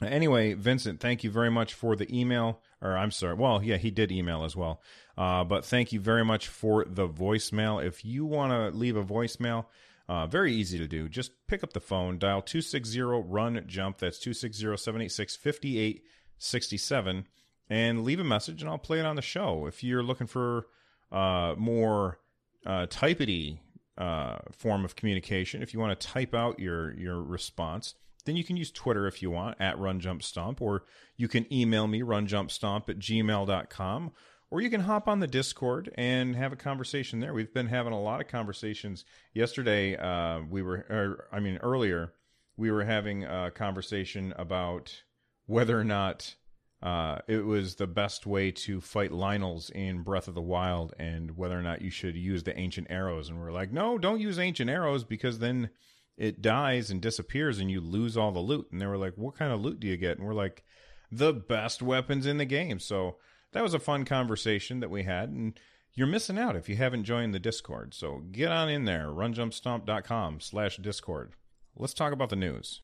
Anyway, 0.01 0.55
Vincent, 0.55 1.01
thank 1.01 1.23
you 1.23 1.31
very 1.31 1.51
much 1.51 1.75
for 1.75 1.95
the 1.95 2.13
email. 2.17 2.61
Or 2.81 2.97
I'm 2.97 3.11
sorry. 3.11 3.35
Well, 3.35 3.63
yeah, 3.63 3.77
he 3.77 3.91
did 3.91 4.11
email 4.11 4.45
as 4.45 4.57
well. 4.57 4.81
Uh, 5.17 5.45
but 5.45 5.65
thank 5.65 5.93
you 5.93 6.01
very 6.01 6.25
much 6.25 6.49
for 6.49 6.85
the 6.85 7.09
voicemail. 7.09 7.85
If 7.85 8.05
you 8.05 8.25
want 8.25 8.53
to 8.53 8.77
leave 8.77 8.97
a 8.97 9.05
voicemail, 9.05 9.67
uh, 10.09 10.27
very 10.27 10.53
easy 10.53 10.79
to 10.79 10.89
do. 10.89 11.09
Just 11.09 11.31
pick 11.47 11.63
up 11.63 11.73
the 11.73 11.81
phone, 11.81 12.19
dial 12.19 12.43
260 12.43 13.01
run 13.01 13.63
jump. 13.67 13.99
That's 13.99 14.19
260 14.19 14.77
786 14.77 15.37
5867, 15.37 17.29
and 17.71 18.03
leave 18.05 18.19
a 18.19 18.25
message, 18.25 18.63
and 18.63 18.71
I'll 18.71 18.79
play 18.79 18.99
it 18.99 19.07
on 19.07 19.17
the 19.17 19.23
show. 19.23 19.67
If 19.67 19.85
you're 19.85 20.03
looking 20.03 20.27
for 20.27 20.67
uh, 21.13 21.55
more 21.57 22.19
uh, 22.67 22.87
typety 22.87 23.61
uh, 23.99 24.39
form 24.51 24.85
of 24.85 24.97
communication, 24.97 25.63
if 25.63 25.75
you 25.75 25.81
want 25.81 25.99
to 25.99 26.07
type 26.07 26.35
out 26.35 26.59
your, 26.59 26.93
your 26.99 27.23
response, 27.23 27.95
then 28.25 28.37
you 28.37 28.45
can 28.45 28.57
use 28.57 28.71
Twitter 28.71 29.07
if 29.07 29.23
you 29.23 29.31
want 29.31 29.61
at 29.61 29.79
Run 29.79 30.01
Jump 30.01 30.23
runjumpstomp, 30.23 30.61
or 30.61 30.85
you 31.17 31.29
can 31.29 31.53
email 31.53 31.87
me 31.87 32.03
runjumpstomp 32.03 32.89
at 32.89 32.99
gmail.com, 32.99 34.13
or 34.51 34.61
you 34.61 34.71
can 34.71 34.83
hop 34.83 35.09
on 35.09 35.21
the 35.21 35.27
Discord 35.27 35.91
and 35.97 36.37
have 36.37 36.53
a 36.53 36.57
conversation 36.57 37.21
there. 37.21 37.35
We've 37.35 37.53
been 37.53 37.69
having 37.69 37.93
a 37.93 38.01
lot 38.01 38.21
of 38.21 38.29
conversations. 38.29 39.05
Yesterday, 39.35 39.97
uh, 39.97 40.41
we 40.49 40.63
were, 40.63 40.87
or, 40.89 41.29
I 41.33 41.41
mean, 41.41 41.59
earlier, 41.59 42.13
we 42.57 42.71
were 42.71 42.85
having 42.85 43.25
a 43.25 43.51
conversation 43.51 44.33
about 44.37 45.03
whether 45.47 45.79
or 45.79 45.85
not 45.85 46.37
uh, 46.83 47.19
it 47.29 47.45
was 47.45 47.77
the 47.77 47.87
best 47.87 48.27
way 48.27 48.51
to 48.51 48.81
fight 48.81 49.13
Lynels 49.13 49.71
in 49.71 50.03
Breath 50.03 50.27
of 50.27 50.35
the 50.35 50.43
Wild 50.43 50.93
and 50.99 51.37
whether 51.37 51.57
or 51.57 51.63
not 51.63 51.81
you 51.81 51.91
should 51.91 52.17
use 52.17 52.43
the 52.43 52.59
ancient 52.59 52.89
arrows. 52.91 53.29
And 53.29 53.39
we're 53.39 53.53
like, 53.53 53.73
no, 53.73 53.99
don't 53.99 54.21
use 54.21 54.39
ancient 54.39 54.69
arrows 54.69 55.05
because 55.05 55.39
then 55.39 55.71
it 56.17 56.43
dies 56.43 56.91
and 56.91 57.01
disappears 57.01 57.61
and 57.61 57.71
you 57.71 57.81
lose 57.81 58.17
all 58.17 58.33
the 58.33 58.41
loot. 58.41 58.67
And 58.73 58.81
they 58.81 58.87
were 58.87 58.99
like, 58.99 59.15
what 59.17 59.37
kind 59.37 59.53
of 59.53 59.61
loot 59.61 59.79
do 59.79 59.87
you 59.87 59.97
get? 59.97 60.19
And 60.19 60.27
we're 60.27 60.35
like, 60.35 60.65
the 61.13 61.33
best 61.33 61.83
weapons 61.83 62.27
in 62.27 62.39
the 62.39 62.45
game. 62.45 62.81
So 62.81 63.19
that 63.53 63.63
was 63.63 63.75
a 63.75 63.79
fun 63.79 64.05
conversation 64.05 64.81
that 64.81 64.91
we 64.91 65.05
had. 65.05 65.29
And 65.29 65.59
you're 65.95 66.09
missing 66.09 66.39
out 66.39 66.57
if 66.57 66.69
you 66.69 66.77
haven't 66.77 67.05
joined 67.05 67.33
the 67.33 67.39
Discord. 67.39 67.95
So 67.95 68.23
get 68.33 68.51
on 68.51 68.69
in 68.69 68.87
there, 68.87 69.07
runjumpstomp.com 69.07 70.41
slash 70.41 70.79
Discord. 70.79 71.35
Let's 71.77 71.95
talk 71.95 72.13
about 72.13 72.31
the 72.31 72.37
news. 72.37 72.81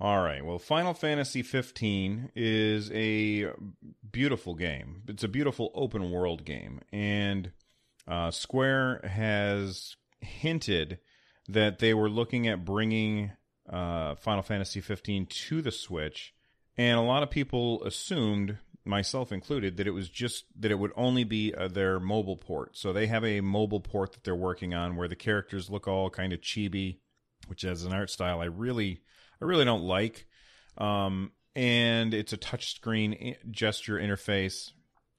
All 0.00 0.22
right. 0.22 0.42
Well, 0.42 0.58
Final 0.58 0.94
Fantasy 0.94 1.42
15 1.42 2.32
is 2.34 2.90
a 2.92 3.50
beautiful 4.10 4.54
game. 4.54 5.02
It's 5.06 5.24
a 5.24 5.28
beautiful 5.28 5.70
open 5.74 6.10
world 6.10 6.46
game. 6.46 6.80
And 6.90 7.52
uh, 8.08 8.30
Square 8.30 9.02
has 9.04 9.96
hinted 10.20 11.00
that 11.48 11.80
they 11.80 11.92
were 11.92 12.08
looking 12.08 12.48
at 12.48 12.64
bringing 12.64 13.32
uh, 13.68 14.14
Final 14.14 14.42
Fantasy 14.42 14.80
15 14.80 15.26
to 15.26 15.62
the 15.62 15.70
Switch, 15.70 16.34
and 16.76 16.98
a 16.98 17.02
lot 17.02 17.22
of 17.22 17.30
people 17.30 17.84
assumed, 17.84 18.58
myself 18.84 19.32
included, 19.32 19.76
that 19.76 19.86
it 19.86 19.92
was 19.92 20.08
just 20.08 20.44
that 20.58 20.70
it 20.70 20.78
would 20.78 20.92
only 20.96 21.24
be 21.24 21.54
uh, 21.54 21.68
their 21.68 22.00
mobile 22.00 22.36
port. 22.36 22.76
So 22.76 22.92
they 22.92 23.06
have 23.06 23.24
a 23.24 23.40
mobile 23.40 23.80
port 23.80 24.12
that 24.12 24.24
they're 24.24 24.34
working 24.34 24.74
on 24.74 24.96
where 24.96 25.08
the 25.08 25.16
characters 25.16 25.70
look 25.70 25.86
all 25.86 26.10
kind 26.10 26.32
of 26.32 26.40
chibi, 26.40 26.98
which 27.46 27.64
as 27.64 27.84
an 27.84 27.92
art 27.92 28.10
style 28.10 28.40
I 28.40 28.46
really, 28.46 29.02
I 29.40 29.44
really 29.44 29.64
don't 29.64 29.84
like. 29.84 30.26
Um, 30.78 31.32
and 31.56 32.14
it's 32.14 32.32
a 32.32 32.38
touchscreen 32.38 33.36
gesture 33.50 33.98
interface, 33.98 34.72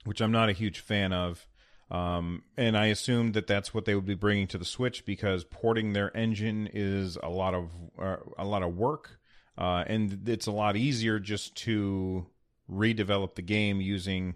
which 0.06 0.22
I'm 0.22 0.32
not 0.32 0.50
a 0.50 0.54
huge 0.54 0.80
fan 0.80 1.14
of. 1.14 1.46
Um, 1.90 2.44
and 2.56 2.78
I 2.78 2.86
assumed 2.88 3.34
that 3.34 3.48
that's 3.48 3.74
what 3.74 3.84
they 3.84 3.96
would 3.96 4.06
be 4.06 4.16
bringing 4.16 4.48
to 4.48 4.58
the 4.58 4.66
Switch 4.66 5.06
because 5.06 5.44
porting 5.44 5.92
their 5.92 6.16
engine 6.16 6.70
is 6.72 7.18
a 7.22 7.30
lot 7.30 7.54
of 7.54 7.70
uh, 8.02 8.16
a 8.38 8.46
lot 8.46 8.64
of 8.64 8.78
work, 8.78 9.20
uh, 9.58 9.84
and 9.86 10.28
it's 10.30 10.48
a 10.48 10.54
lot 10.54 10.78
easier 10.78 11.20
just 11.20 11.56
to 11.58 12.28
redevelop 12.72 13.36
the 13.36 13.42
game 13.42 13.82
using 13.82 14.36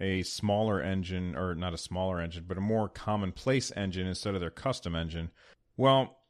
a 0.00 0.22
smaller 0.22 0.80
engine, 0.80 1.36
or 1.36 1.56
not 1.56 1.74
a 1.74 1.78
smaller 1.78 2.20
engine, 2.20 2.44
but 2.46 2.56
a 2.56 2.60
more 2.60 2.88
commonplace 2.88 3.72
engine 3.74 4.06
instead 4.06 4.36
of 4.36 4.40
their 4.40 4.50
custom 4.50 4.94
engine. 4.94 5.30
Well, 5.76 6.21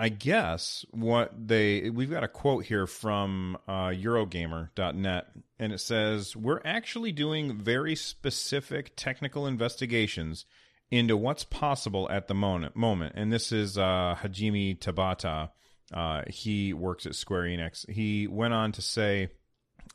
I 0.00 0.10
guess 0.10 0.86
what 0.92 1.32
they 1.48 1.90
we've 1.90 2.10
got 2.10 2.22
a 2.22 2.28
quote 2.28 2.64
here 2.64 2.86
from 2.86 3.58
uh, 3.66 3.88
Eurogamer.net, 3.88 5.26
and 5.58 5.72
it 5.72 5.80
says 5.80 6.36
we're 6.36 6.60
actually 6.64 7.10
doing 7.10 7.58
very 7.58 7.96
specific 7.96 8.92
technical 8.94 9.48
investigations 9.48 10.46
into 10.92 11.16
what's 11.16 11.42
possible 11.42 12.08
at 12.10 12.28
the 12.28 12.34
moment. 12.34 12.76
Moment, 12.76 13.14
and 13.16 13.32
this 13.32 13.50
is 13.50 13.76
uh, 13.76 14.16
Hajime 14.22 14.78
Tabata. 14.78 15.50
Uh, 15.92 16.22
he 16.28 16.72
works 16.72 17.04
at 17.04 17.16
Square 17.16 17.44
Enix. 17.44 17.88
He 17.90 18.28
went 18.28 18.54
on 18.54 18.70
to 18.72 18.82
say 18.82 19.30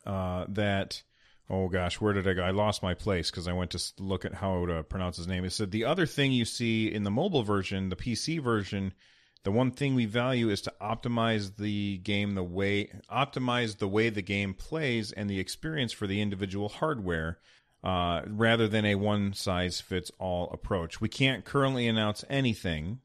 uh, 0.06 0.44
that. 0.50 1.02
Oh 1.48 1.68
gosh, 1.68 1.98
where 1.98 2.12
did 2.12 2.28
I 2.28 2.34
go? 2.34 2.42
I 2.42 2.50
lost 2.50 2.82
my 2.82 2.92
place 2.92 3.30
because 3.30 3.48
I 3.48 3.52
went 3.54 3.70
to 3.70 3.82
look 3.98 4.26
at 4.26 4.34
how 4.34 4.66
to 4.66 4.82
pronounce 4.82 5.16
his 5.16 5.26
name. 5.26 5.46
It 5.46 5.52
said 5.52 5.70
the 5.70 5.86
other 5.86 6.04
thing 6.04 6.32
you 6.32 6.44
see 6.44 6.92
in 6.92 7.04
the 7.04 7.10
mobile 7.10 7.42
version, 7.42 7.88
the 7.88 7.96
PC 7.96 8.42
version 8.42 8.92
the 9.44 9.52
one 9.52 9.70
thing 9.70 9.94
we 9.94 10.06
value 10.06 10.50
is 10.50 10.60
to 10.62 10.72
optimize 10.80 11.56
the 11.56 11.98
game 11.98 12.34
the 12.34 12.42
way 12.42 12.90
optimize 13.10 13.78
the 13.78 13.88
way 13.88 14.10
the 14.10 14.22
game 14.22 14.54
plays 14.54 15.12
and 15.12 15.30
the 15.30 15.38
experience 15.38 15.92
for 15.92 16.06
the 16.06 16.20
individual 16.20 16.68
hardware 16.68 17.38
uh, 17.84 18.22
rather 18.26 18.66
than 18.66 18.86
a 18.86 18.94
one 18.94 19.34
size 19.34 19.80
fits 19.80 20.10
all 20.18 20.50
approach. 20.50 21.00
We 21.00 21.08
can't 21.08 21.44
currently 21.44 21.86
announce 21.86 22.24
anything. 22.30 23.00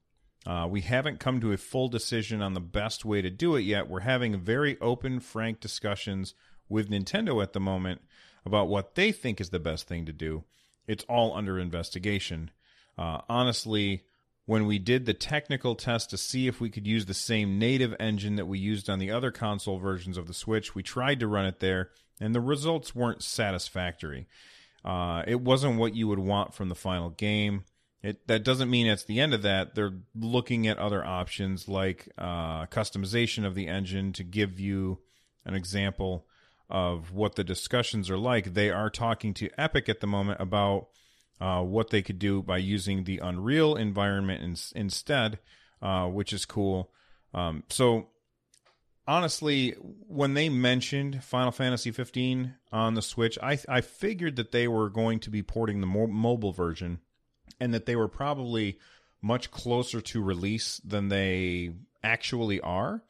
Uh, 0.48 0.68
we 0.70 0.82
haven't 0.82 1.20
come 1.20 1.42
to 1.42 1.52
a 1.52 1.58
full 1.58 1.90
decision 1.90 2.42
on 2.42 2.54
the 2.54 2.62
best 2.62 3.04
way 3.04 3.22
to 3.22 3.30
do 3.30 3.58
it 3.58 3.62
yet. 3.62 3.90
We're 3.90 4.00
having 4.00 4.40
very 4.40 4.80
open, 4.80 5.20
frank 5.20 5.60
discussions 5.60 6.34
with 6.70 6.90
Nintendo 6.90 7.44
at 7.44 7.52
the 7.52 7.60
moment 7.60 8.02
about 8.46 8.70
what 8.70 8.96
they 8.96 9.12
think 9.12 9.42
is 9.42 9.50
the 9.50 9.60
best 9.60 9.88
thing 9.88 10.06
to 10.06 10.14
do. 10.14 10.46
It's 10.88 11.04
all 11.10 11.36
under 11.36 11.60
investigation. 11.60 12.52
Uh, 12.98 13.20
honestly, 13.28 14.06
when 14.50 14.66
we 14.66 14.80
did 14.80 15.06
the 15.06 15.14
technical 15.14 15.76
test 15.76 16.10
to 16.10 16.18
see 16.18 16.48
if 16.48 16.60
we 16.60 16.72
could 16.72 16.88
use 16.88 17.06
the 17.06 17.14
same 17.14 17.60
native 17.60 17.96
engine 18.00 18.36
that 18.36 18.48
we 18.48 18.58
used 18.58 18.90
on 18.90 18.98
the 18.98 19.12
other 19.12 19.30
console 19.30 19.78
versions 19.78 20.18
of 20.18 20.26
the 20.26 20.34
Switch, 20.34 20.74
we 20.74 20.82
tried 20.82 21.20
to 21.20 21.28
run 21.28 21.46
it 21.46 21.60
there, 21.60 21.92
and 22.20 22.34
the 22.34 22.42
results 22.42 22.96
weren't 22.96 23.22
satisfactory. 23.22 24.28
Uh, 24.84 25.22
it 25.28 25.40
wasn't 25.40 25.78
what 25.78 25.94
you 25.94 26.08
would 26.08 26.18
want 26.18 26.56
from 26.56 26.68
the 26.68 26.74
final 26.74 27.12
game. 27.12 27.64
It 28.02 28.26
that 28.26 28.44
doesn't 28.44 28.72
mean 28.72 28.88
it's 28.88 29.04
the 29.04 29.20
end 29.20 29.36
of 29.36 29.44
that. 29.44 29.76
They're 29.76 30.00
looking 30.16 30.66
at 30.66 30.80
other 30.80 31.06
options 31.06 31.68
like 31.68 32.10
uh, 32.18 32.66
customization 32.66 33.46
of 33.46 33.54
the 33.54 33.68
engine 33.68 34.14
to 34.14 34.24
give 34.24 34.60
you 34.60 34.98
an 35.46 35.54
example 35.54 36.26
of 36.72 37.12
what 37.12 37.36
the 37.36 37.44
discussions 37.44 38.10
are 38.10 38.18
like. 38.18 38.56
They 38.56 38.72
are 38.72 38.90
talking 38.90 39.36
to 39.36 39.52
Epic 39.60 39.88
at 39.90 40.00
the 40.00 40.08
moment 40.08 40.42
about 40.42 40.88
uh, 41.40 41.62
what 41.62 41.90
they 41.90 42.02
could 42.02 42.20
do 42.20 42.42
by 42.42 42.58
using 42.58 43.04
the 43.04 43.20
Unreal 43.20 43.76
environment 43.76 44.44
in, 44.44 44.80
instead, 44.80 45.40
uh, 45.82 46.08
which 46.08 46.34
is 46.34 46.46
cool. 46.46 46.92
Um, 47.34 47.64
so 47.70 48.08
honestly, 49.08 49.72
when 50.08 50.34
they 50.34 50.50
mentioned 50.50 51.24
Final 51.24 51.52
Fantasy 51.52 51.92
15 51.92 52.56
on 52.72 52.94
the 52.94 53.02
Switch, 53.02 53.38
I 53.42 53.60
I 53.68 53.82
figured 53.82 54.36
that 54.36 54.52
they 54.52 54.68
were 54.68 54.90
going 54.90 55.20
to 55.22 55.30
be 55.30 55.42
porting 55.42 55.82
the 55.82 55.88
mo- 55.88 56.08
mobile 56.08 56.54
version, 56.54 57.00
and 57.60 57.74
that 57.74 57.86
they 57.86 57.96
were 57.96 58.08
probably 58.08 58.80
much 59.22 59.52
closer 59.52 60.00
to 60.00 60.24
release 60.24 60.80
than 60.86 61.10
they 61.10 61.72
actually 62.04 62.62
are. 62.62 63.04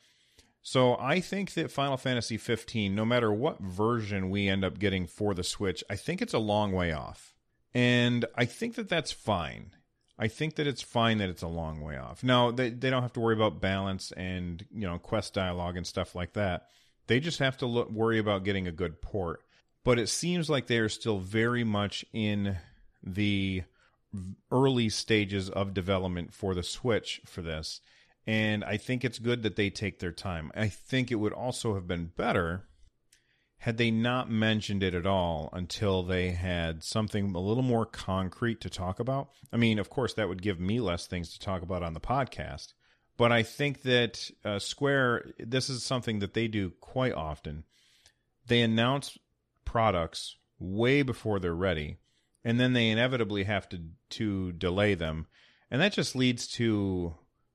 So 0.62 0.98
I 1.00 1.19
think 1.19 1.53
that 1.53 1.71
Final 1.71 1.98
Fantasy 1.98 2.38
15, 2.38 2.93
no 2.93 3.05
matter 3.05 3.31
what 3.31 3.59
version 3.59 4.29
we 4.29 4.48
end 4.48 4.63
up 4.63 4.77
getting 4.77 5.07
for 5.07 5.33
the 5.33 5.43
Switch, 5.43 5.83
I 5.89 5.95
think 5.95 6.21
it's 6.21 6.33
a 6.33 6.39
long 6.39 6.71
way 6.71 6.91
off. 6.91 7.33
And 7.73 8.25
I 8.35 8.45
think 8.45 8.75
that 8.75 8.89
that's 8.89 9.11
fine. 9.11 9.71
I 10.17 10.27
think 10.27 10.55
that 10.55 10.67
it's 10.67 10.81
fine 10.81 11.19
that 11.19 11.29
it's 11.29 11.43
a 11.43 11.47
long 11.47 11.81
way 11.81 11.97
off. 11.97 12.23
Now, 12.23 12.51
they, 12.51 12.69
they 12.69 12.89
don't 12.89 13.03
have 13.03 13.13
to 13.13 13.19
worry 13.19 13.35
about 13.35 13.61
balance 13.61 14.11
and, 14.11 14.65
you 14.73 14.88
know, 14.88 14.97
quest 14.97 15.33
dialogue 15.33 15.77
and 15.77 15.88
stuff 15.88 16.13
like 16.13 16.33
that. 16.33 16.67
They 17.07 17.19
just 17.19 17.39
have 17.39 17.57
to 17.57 17.65
look, 17.65 17.89
worry 17.89 18.19
about 18.19 18.43
getting 18.43 18.67
a 18.67 18.71
good 18.71 19.01
port. 19.01 19.41
But 19.85 19.97
it 19.97 20.07
seems 20.07 20.49
like 20.49 20.67
they 20.67 20.79
are 20.79 20.89
still 20.89 21.19
very 21.19 21.63
much 21.63 22.03
in 22.11 22.57
the 23.01 23.63
early 24.51 24.89
stages 24.89 25.49
of 25.49 25.73
development 25.73 26.33
for 26.33 26.53
the 26.53 26.63
Switch 26.63 27.21
for 27.25 27.41
this. 27.41 27.79
And 28.27 28.63
I 28.63 28.77
think 28.77 29.05
it's 29.05 29.19
good 29.19 29.43
that 29.43 29.55
they 29.55 29.69
take 29.69 29.99
their 29.99 30.11
time. 30.11 30.51
I 30.53 30.67
think 30.67 31.11
it 31.11 31.15
would 31.15 31.33
also 31.33 31.75
have 31.75 31.88
been 31.88 32.11
better 32.17 32.65
had 33.60 33.78
they 33.78 33.92
not 33.92 34.30
mentioned 34.30 34.82
it 34.84 34.94
at 34.94 35.06
all 35.06 35.50
until 35.54 36.01
they 36.01 36.32
had 36.32 36.84
something 36.84 37.36
a 37.36 37.39
little 37.39 37.63
more 37.63 37.86
concrete 37.86 38.62
to 38.62 38.70
talk 38.70 39.00
about. 39.00 39.30
I 39.51 39.58
mean, 39.58 39.80
of 39.80 39.89
course, 39.89 40.13
that 40.13 40.30
would 40.30 40.42
give 40.42 40.60
me 40.60 40.80
less 40.80 41.08
things 41.08 41.34
to 41.34 41.39
talk 41.39 41.62
about 41.62 41.84
on 41.84 41.94
the 41.94 42.00
podcast. 42.00 42.74
But 43.18 43.32
I 43.34 43.44
think 43.44 43.82
that 43.82 44.32
uh, 44.46 44.60
Square, 44.60 45.34
this 45.38 45.70
is 45.70 45.84
something 45.84 46.20
that 46.20 46.34
they 46.34 46.48
do 46.48 46.72
quite 46.80 47.13
often. 47.13 47.66
They 48.48 48.62
announce 48.62 49.18
products 49.66 50.38
way 50.58 51.01
before 51.01 51.39
they're 51.39 51.54
ready. 51.54 51.98
and 52.44 52.60
then 52.60 52.74
they 52.74 52.89
inevitably 52.89 53.44
have 53.44 53.68
to 53.70 53.80
to 54.10 54.51
delay 54.54 54.96
them, 54.96 55.28
and 55.70 55.82
that 55.82 55.94
just 55.94 56.16
leads 56.16 56.48
to 56.48 57.13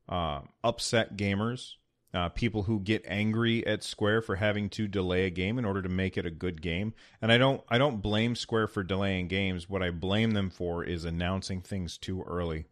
uh, 0.08 0.40
upset 0.62 1.16
gamers, 1.16 1.72
uh, 2.14 2.28
people 2.28 2.62
who 2.62 2.78
get 2.78 3.04
angry 3.06 3.66
at 3.66 3.82
Square 3.82 4.22
for 4.22 4.36
having 4.36 4.70
to 4.70 4.86
delay 4.86 5.26
a 5.26 5.30
game 5.30 5.58
in 5.58 5.64
order 5.64 5.82
to 5.82 5.88
make 5.88 6.16
it 6.16 6.24
a 6.24 6.30
good 6.30 6.62
game. 6.62 6.94
And 7.20 7.32
I 7.32 7.38
don't 7.38 7.62
I 7.68 7.76
don't 7.78 8.00
blame 8.00 8.36
Square 8.36 8.68
for 8.68 8.82
delaying 8.82 9.28
games. 9.28 9.68
What 9.68 9.82
I 9.82 9.90
blame 9.90 10.30
them 10.30 10.50
for 10.50 10.84
is 10.84 11.04
announcing 11.04 11.60
things 11.60 11.98
too 11.98 12.22
early. 12.22 12.66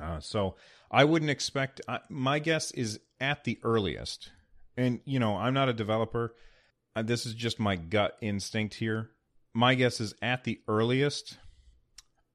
Uh, 0.00 0.20
so 0.20 0.56
I 0.90 1.04
wouldn't 1.04 1.30
expect. 1.30 1.80
Uh, 1.86 1.98
my 2.08 2.38
guess 2.38 2.70
is 2.70 3.00
at 3.20 3.44
the 3.44 3.58
earliest, 3.62 4.30
and 4.76 5.00
you 5.04 5.18
know 5.18 5.36
I'm 5.36 5.54
not 5.54 5.68
a 5.68 5.74
developer. 5.74 6.34
Uh, 6.94 7.02
this 7.02 7.26
is 7.26 7.34
just 7.34 7.60
my 7.60 7.76
gut 7.76 8.16
instinct 8.22 8.74
here. 8.74 9.10
My 9.52 9.74
guess 9.74 10.00
is 10.00 10.14
at 10.22 10.44
the 10.44 10.60
earliest 10.68 11.38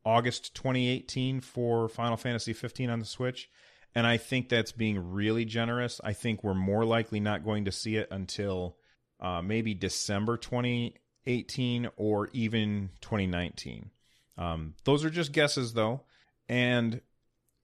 August 0.06 0.54
2018 0.56 1.42
for 1.42 1.88
Final 1.88 2.18
Fantasy 2.18 2.54
15 2.54 2.90
on 2.90 3.00
the 3.00 3.06
Switch. 3.06 3.50
And 3.94 4.08
I 4.08 4.18
think 4.18 4.48
that's 4.48 4.72
being 4.72 5.12
really 5.12 5.46
generous. 5.46 6.00
I 6.04 6.14
think 6.14 6.44
we're 6.44 6.54
more 6.54 6.86
likely 6.86 7.20
not 7.20 7.44
going 7.44 7.66
to 7.66 7.72
see 7.72 7.98
it 7.98 8.08
until 8.10 8.78
uh, 9.20 9.42
maybe 9.42 9.74
December 9.74 10.38
2018 10.38 11.90
or 11.98 12.30
even 12.34 12.90
2019. 13.02 13.92
Um, 14.38 14.76
those 14.86 15.04
are 15.04 15.10
just 15.10 15.34
guesses, 15.34 15.74
though. 15.74 16.02
And 16.48 17.02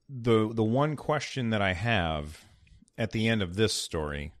the 0.08 0.50
the 0.52 0.64
one 0.64 0.96
question 0.96 1.50
that 1.50 1.60
I 1.60 1.74
have 1.74 2.44
at 2.96 3.12
the 3.12 3.28
end 3.28 3.42
of 3.42 3.56
this 3.56 3.74
story 3.74 4.32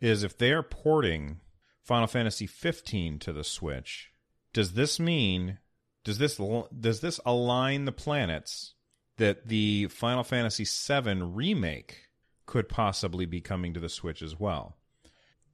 is 0.00 0.22
if 0.22 0.36
they 0.36 0.52
are 0.52 0.62
porting 0.62 1.40
Final 1.82 2.06
Fantasy 2.06 2.46
15 2.46 3.18
to 3.20 3.32
the 3.32 3.44
Switch, 3.44 4.10
does 4.52 4.72
this 4.72 4.98
mean 4.98 5.58
does 6.04 6.18
this 6.18 6.40
does 6.78 7.00
this 7.00 7.20
align 7.24 7.84
the 7.84 7.92
planets 7.92 8.74
that 9.16 9.48
the 9.48 9.88
Final 9.88 10.24
Fantasy 10.24 10.64
VII 10.64 11.22
remake 11.22 12.08
could 12.46 12.68
possibly 12.68 13.26
be 13.26 13.40
coming 13.40 13.74
to 13.74 13.80
the 13.80 13.88
Switch 13.88 14.22
as 14.22 14.38
well? 14.38 14.76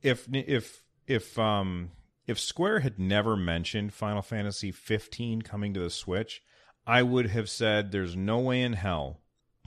If 0.03 0.27
if 0.33 0.83
if 1.07 1.39
um 1.39 1.91
if 2.27 2.39
Square 2.39 2.81
had 2.81 2.99
never 2.99 3.37
mentioned 3.37 3.93
Final 3.93 4.23
Fantasy 4.23 4.71
15 4.71 5.43
coming 5.43 5.75
to 5.75 5.81
the 5.81 5.91
Switch, 5.91 6.43
I 6.87 7.03
would 7.03 7.27
have 7.29 7.51
said 7.51 7.91
there's 7.91 8.17
no 8.17 8.39
way 8.39 8.63
in 8.63 8.75
hell 8.75 9.21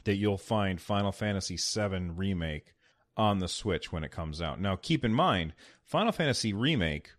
that 0.05 0.15
you'll 0.15 0.37
find 0.37 0.81
Final 0.81 1.11
Fantasy 1.11 1.57
VII 1.57 2.11
remake 2.15 2.73
on 3.15 3.39
the 3.39 3.47
Switch 3.47 3.91
when 3.91 4.03
it 4.03 4.11
comes 4.11 4.41
out. 4.41 4.59
Now, 4.59 4.75
keep 4.75 5.05
in 5.05 5.13
mind, 5.13 5.53
Final 5.83 6.11
Fantasy 6.11 6.53
remake, 6.53 7.11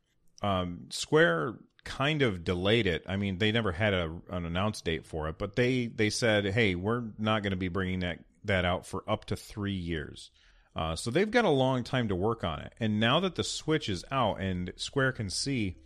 um, 0.43 0.87
Square 0.91 1.57
kind 1.85 2.23
of 2.23 2.45
delayed 2.45 2.87
it. 2.87 3.05
I 3.07 3.17
mean, 3.17 3.39
they 3.39 3.53
never 3.53 3.73
had 3.73 3.95
a, 3.95 4.11
an 4.31 4.45
announced 4.45 4.85
date 4.85 5.07
for 5.07 5.29
it, 5.29 5.39
but 5.39 5.57
they 5.57 5.87
they 5.87 6.11
said, 6.11 6.47
"Hey, 6.47 6.75
we're 6.75 7.05
not 7.19 7.43
going 7.43 7.53
to 7.53 7.57
be 7.57 7.69
bringing 7.69 8.01
that 8.01 8.21
that 8.45 8.65
out 8.65 8.87
for 8.87 9.05
up 9.09 9.27
to 9.27 9.37
three 9.37 9.73
years." 9.75 10.31
Uh, 10.77 10.97
so 10.97 11.11
they've 11.11 11.31
got 11.31 11.45
a 11.45 11.51
long 11.51 11.85
time 11.85 12.09
to 12.09 12.17
work 12.17 12.43
on 12.43 12.61
it. 12.61 12.73
And 12.81 12.99
now 12.99 13.21
that 13.21 13.37
the 13.37 13.45
Switch 13.45 13.89
is 13.89 14.05
out 14.11 14.41
and 14.41 14.73
Square 14.77 15.13
can 15.13 15.31
see 15.31 15.77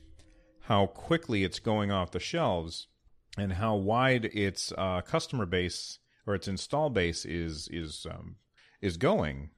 how 0.61 0.87
quickly 0.87 1.45
it's 1.45 1.59
going 1.59 1.91
off 1.91 2.11
the 2.11 2.21
shelves 2.21 2.89
and 3.37 3.53
how 3.53 3.77
wide 3.77 4.25
its 4.27 4.73
uh, 4.79 5.03
customer 5.03 5.47
base 5.47 5.99
or 6.27 6.35
its 6.35 6.49
install 6.49 6.91
base 6.91 7.25
is 7.25 7.69
is 7.71 8.07
um, 8.11 8.37
is 8.81 8.97
going, 8.97 9.51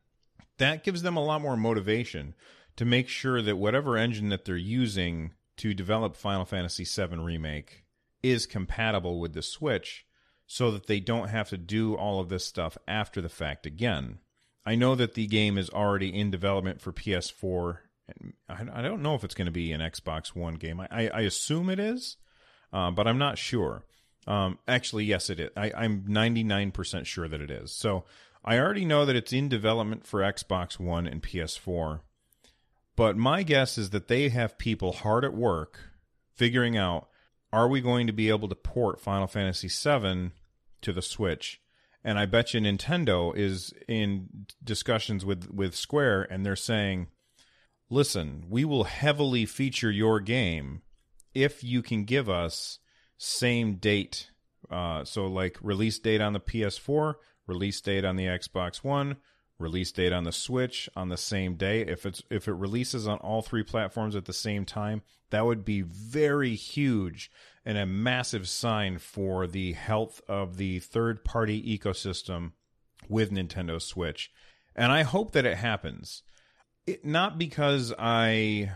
that 0.59 0.85
gives 0.85 1.03
them 1.03 1.17
a 1.17 1.25
lot 1.25 1.43
more 1.43 1.57
motivation 1.57 2.35
to 2.77 2.85
make 2.85 3.09
sure 3.09 3.43
that 3.43 3.57
whatever 3.57 3.97
engine 3.97 4.29
that 4.31 4.45
they're 4.45 4.57
using 4.57 5.33
to 5.61 5.75
develop 5.75 6.17
Final 6.17 6.47
Fantasy 6.47 6.85
VII 6.85 7.19
Remake 7.19 7.85
is 8.23 8.47
compatible 8.47 9.21
with 9.21 9.35
the 9.35 9.43
Switch 9.43 10.07
so 10.47 10.71
that 10.71 10.87
they 10.87 11.01
don't 11.01 11.29
have 11.29 11.51
to 11.51 11.59
do 11.59 11.95
all 11.95 12.19
of 12.19 12.31
this 12.31 12.47
stuff 12.47 12.79
after 12.89 13.21
the 13.21 13.29
fact 13.29 13.67
again. 13.67 14.21
I 14.65 14.75
know 14.75 14.95
that 14.95 15.13
the 15.13 15.27
game 15.27 15.59
is 15.59 15.69
already 15.69 16.19
in 16.19 16.31
development 16.31 16.81
for 16.81 16.93
PS4. 16.93 17.79
I 18.49 18.81
don't 18.81 19.03
know 19.03 19.15
if 19.15 19.23
it's 19.23 19.35
going 19.35 19.47
to 19.47 19.53
be 19.53 19.71
an 19.73 19.83
Xbox 19.83 20.29
One 20.29 20.55
game. 20.55 20.81
I, 20.81 21.09
I 21.09 21.21
assume 21.21 21.69
it 21.69 21.79
is, 21.79 22.17
uh, 22.73 22.91
but 22.91 23.07
I'm 23.07 23.19
not 23.19 23.37
sure. 23.37 23.85
Um, 24.27 24.59
actually, 24.67 25.05
yes, 25.05 25.29
it 25.29 25.41
is. 25.41 25.51
I, 25.59 25.73
I'm 25.77 26.05
99% 26.05 27.05
sure 27.05 27.29
that 27.29 27.41
it 27.43 27.51
is. 27.51 27.71
So 27.71 28.05
I 28.43 28.59
already 28.59 28.87
know 28.87 29.05
that 29.05 29.17
it's 29.17 29.33
in 29.33 29.51
development 29.51 30.07
for 30.07 30.21
Xbox 30.21 30.81
One 30.81 31.07
and 31.07 31.23
PS4. 31.23 32.01
But 32.97 33.17
my 33.17 33.43
guess 33.43 33.79
is 33.79 33.91
that 33.91 34.09
they 34.09 34.29
have 34.29 34.59
people 34.59 34.93
hard 34.93 35.25
at 35.25 35.35
work 35.35 35.91
figuring 36.35 36.77
out 36.77 37.09
are 37.53 37.69
we 37.69 37.81
going 37.81 38.07
to 38.07 38.13
be 38.13 38.29
able 38.29 38.49
to 38.49 38.55
port 38.55 39.01
Final 39.01 39.27
Fantasy 39.27 39.69
VII 39.69 40.31
to 40.83 40.93
the 40.93 41.03
Switch? 41.03 41.61
And 42.05 42.19
I 42.19 42.27
bet 42.27 42.55
you 42.55 42.61
Nintendo 42.61 43.37
is 43.37 43.75
in 43.89 44.47
discussions 44.63 45.25
with, 45.25 45.51
with 45.51 45.75
Square 45.75 46.29
and 46.31 46.47
they're 46.47 46.57
saying, 46.57 47.09
listen, 47.91 48.47
we 48.49 48.65
will 48.65 48.85
heavily 48.85 49.45
feature 49.47 49.91
your 49.91 50.21
game 50.21 50.83
if 51.35 51.63
you 51.63 51.83
can 51.83 52.05
give 52.05 52.31
us 52.31 52.79
same 53.19 53.75
date. 53.75 54.31
Uh, 54.71 55.05
so, 55.05 55.27
like 55.27 55.59
release 55.61 55.99
date 55.99 56.21
on 56.21 56.33
the 56.33 56.41
PS4, 56.41 57.15
release 57.47 57.81
date 57.81 58.05
on 58.05 58.17
the 58.17 58.27
Xbox 58.27 58.85
One, 58.85 59.17
release 59.61 59.93
date 59.93 60.13
on 60.13 60.25
the 60.25 60.33
Switch 60.33 60.89
on 60.97 61.09
the 61.09 61.17
same 61.17 61.55
day. 61.55 61.83
If 61.83 62.07
it's 62.07 62.23
if 62.31 62.49
it 62.49 62.55
releases 62.55 63.07
on 63.07 63.19
all 63.19 63.43
three 63.43 63.63
platforms 63.63 64.17
at 64.17 64.25
the 64.25 64.33
same 64.33 64.65
time, 64.65 65.03
that 65.31 65.45
would 65.45 65.65
be 65.65 65.83
very 65.83 66.55
huge 66.55 67.31
and 67.65 67.77
a 67.77 67.87
massive 67.87 68.49
sign 68.49 68.99
for 68.99 69.47
the 69.47 69.73
health 69.73 70.21
of 70.27 70.57
the 70.57 70.79
third 70.79 71.25
party 71.25 71.79
ecosystem 71.79 72.53
with 73.09 73.31
Nintendo 73.31 73.81
Switch. 73.81 74.31
And 74.75 74.91
I 74.91 75.03
hope 75.03 75.33
that 75.33 75.47
it 75.47 75.59
happens. 75.59 76.23
It, 76.87 77.05
not 77.05 77.39
because 77.39 77.93
I 77.99 78.73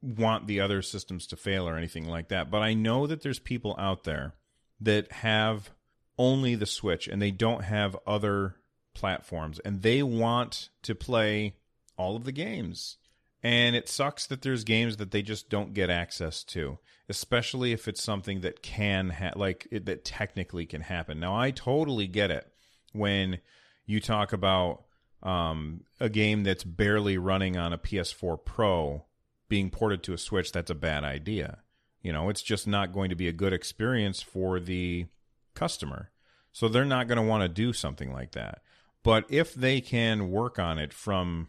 want 0.00 0.46
the 0.46 0.60
other 0.60 0.82
systems 0.82 1.26
to 1.28 1.36
fail 1.36 1.68
or 1.68 1.76
anything 1.76 2.06
like 2.06 2.28
that, 2.28 2.50
but 2.50 2.62
I 2.62 2.74
know 2.74 3.06
that 3.06 3.22
there's 3.22 3.38
people 3.38 3.74
out 3.78 4.04
there 4.04 4.34
that 4.80 5.10
have 5.12 5.70
only 6.18 6.54
the 6.54 6.66
Switch 6.66 7.08
and 7.08 7.20
they 7.20 7.30
don't 7.30 7.64
have 7.64 7.96
other 8.06 8.56
platforms 8.94 9.58
and 9.60 9.82
they 9.82 10.02
want 10.02 10.68
to 10.82 10.94
play 10.94 11.54
all 11.96 12.16
of 12.16 12.24
the 12.24 12.32
games. 12.32 12.96
And 13.42 13.74
it 13.74 13.88
sucks 13.88 14.26
that 14.26 14.42
there's 14.42 14.62
games 14.62 14.98
that 14.98 15.10
they 15.10 15.22
just 15.22 15.50
don't 15.50 15.74
get 15.74 15.90
access 15.90 16.44
to, 16.44 16.78
especially 17.08 17.72
if 17.72 17.88
it's 17.88 18.02
something 18.02 18.40
that 18.42 18.62
can 18.62 19.10
ha- 19.10 19.32
like 19.34 19.66
it, 19.70 19.86
that 19.86 20.04
technically 20.04 20.64
can 20.64 20.82
happen. 20.82 21.18
Now 21.18 21.36
I 21.36 21.50
totally 21.50 22.06
get 22.06 22.30
it 22.30 22.52
when 22.92 23.40
you 23.84 24.00
talk 24.00 24.32
about 24.32 24.84
um, 25.22 25.82
a 25.98 26.08
game 26.08 26.44
that's 26.44 26.64
barely 26.64 27.18
running 27.18 27.56
on 27.56 27.72
a 27.72 27.78
PS4 27.78 28.44
Pro 28.44 29.04
being 29.48 29.70
ported 29.70 30.02
to 30.04 30.12
a 30.12 30.18
Switch. 30.18 30.52
That's 30.52 30.70
a 30.70 30.74
bad 30.74 31.04
idea. 31.04 31.58
You 32.00 32.12
know, 32.12 32.28
it's 32.28 32.42
just 32.42 32.66
not 32.66 32.92
going 32.92 33.10
to 33.10 33.16
be 33.16 33.28
a 33.28 33.32
good 33.32 33.52
experience 33.52 34.22
for 34.22 34.58
the 34.58 35.06
customer. 35.54 36.10
So 36.52 36.68
they're 36.68 36.84
not 36.84 37.08
going 37.08 37.16
to 37.16 37.22
want 37.22 37.42
to 37.42 37.48
do 37.48 37.72
something 37.72 38.12
like 38.12 38.32
that. 38.32 38.62
But 39.02 39.24
if 39.28 39.54
they 39.54 39.80
can 39.80 40.30
work 40.30 40.58
on 40.58 40.78
it 40.78 40.92
from 40.92 41.48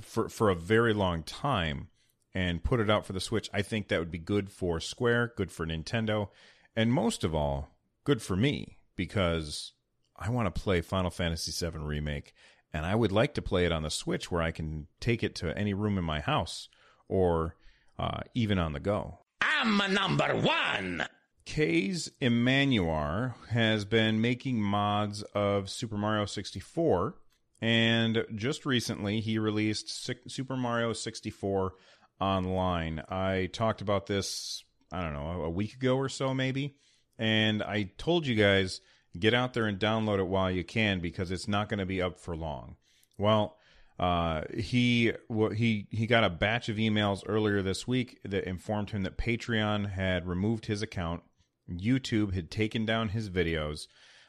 for 0.00 0.28
for 0.28 0.48
a 0.50 0.54
very 0.54 0.94
long 0.94 1.22
time 1.22 1.88
and 2.34 2.64
put 2.64 2.80
it 2.80 2.88
out 2.88 3.04
for 3.04 3.12
the 3.12 3.20
Switch, 3.20 3.50
I 3.52 3.62
think 3.62 3.88
that 3.88 3.98
would 3.98 4.10
be 4.10 4.18
good 4.18 4.50
for 4.50 4.80
Square, 4.80 5.34
good 5.36 5.50
for 5.50 5.66
Nintendo, 5.66 6.28
and 6.74 6.92
most 6.92 7.24
of 7.24 7.34
all, 7.34 7.70
good 8.04 8.22
for 8.22 8.36
me 8.36 8.78
because 8.96 9.72
I 10.16 10.30
want 10.30 10.52
to 10.52 10.60
play 10.60 10.80
Final 10.80 11.10
Fantasy 11.10 11.52
VII 11.52 11.78
Remake 11.78 12.34
and 12.72 12.86
I 12.86 12.94
would 12.94 13.12
like 13.12 13.34
to 13.34 13.42
play 13.42 13.64
it 13.66 13.72
on 13.72 13.82
the 13.82 13.90
Switch 13.90 14.30
where 14.30 14.42
I 14.42 14.50
can 14.50 14.86
take 15.00 15.22
it 15.22 15.34
to 15.36 15.56
any 15.56 15.74
room 15.74 15.98
in 15.98 16.04
my 16.04 16.20
house 16.20 16.68
or 17.08 17.56
uh, 17.98 18.20
even 18.34 18.58
on 18.58 18.72
the 18.72 18.80
go. 18.80 19.18
I'm 19.40 19.76
number 19.92 20.34
one. 20.36 21.04
Kaze 21.44 22.10
Emanuar 22.20 23.34
has 23.50 23.84
been 23.84 24.20
making 24.20 24.60
mods 24.62 25.22
of 25.34 25.68
Super 25.68 25.96
Mario 25.96 26.24
64, 26.24 27.14
and 27.60 28.24
just 28.34 28.64
recently 28.64 29.20
he 29.20 29.38
released 29.38 29.90
Super 30.30 30.56
Mario 30.56 30.92
64 30.92 31.74
online. 32.20 33.02
I 33.08 33.50
talked 33.52 33.80
about 33.80 34.06
this, 34.06 34.64
I 34.92 35.02
don't 35.02 35.12
know, 35.12 35.42
a 35.42 35.50
week 35.50 35.74
ago 35.74 35.96
or 35.96 36.08
so, 36.08 36.32
maybe, 36.32 36.76
and 37.18 37.62
I 37.62 37.90
told 37.98 38.26
you 38.26 38.34
guys 38.34 38.80
get 39.18 39.34
out 39.34 39.52
there 39.52 39.66
and 39.66 39.78
download 39.78 40.20
it 40.20 40.28
while 40.28 40.50
you 40.50 40.64
can 40.64 41.00
because 41.00 41.30
it's 41.30 41.48
not 41.48 41.68
going 41.68 41.80
to 41.80 41.86
be 41.86 42.00
up 42.00 42.18
for 42.18 42.36
long. 42.36 42.76
Well, 43.18 43.58
uh, 43.98 44.42
he 44.56 45.12
he 45.28 45.86
he 45.90 46.06
got 46.06 46.24
a 46.24 46.30
batch 46.30 46.68
of 46.68 46.76
emails 46.76 47.22
earlier 47.26 47.62
this 47.62 47.86
week 47.86 48.18
that 48.24 48.44
informed 48.44 48.90
him 48.90 49.02
that 49.02 49.18
Patreon 49.18 49.90
had 49.90 50.26
removed 50.26 50.66
his 50.66 50.82
account 50.82 51.22
YouTube 51.70 52.34
had 52.34 52.50
taken 52.50 52.84
down 52.84 53.10
his 53.10 53.30
videos. 53.30 53.86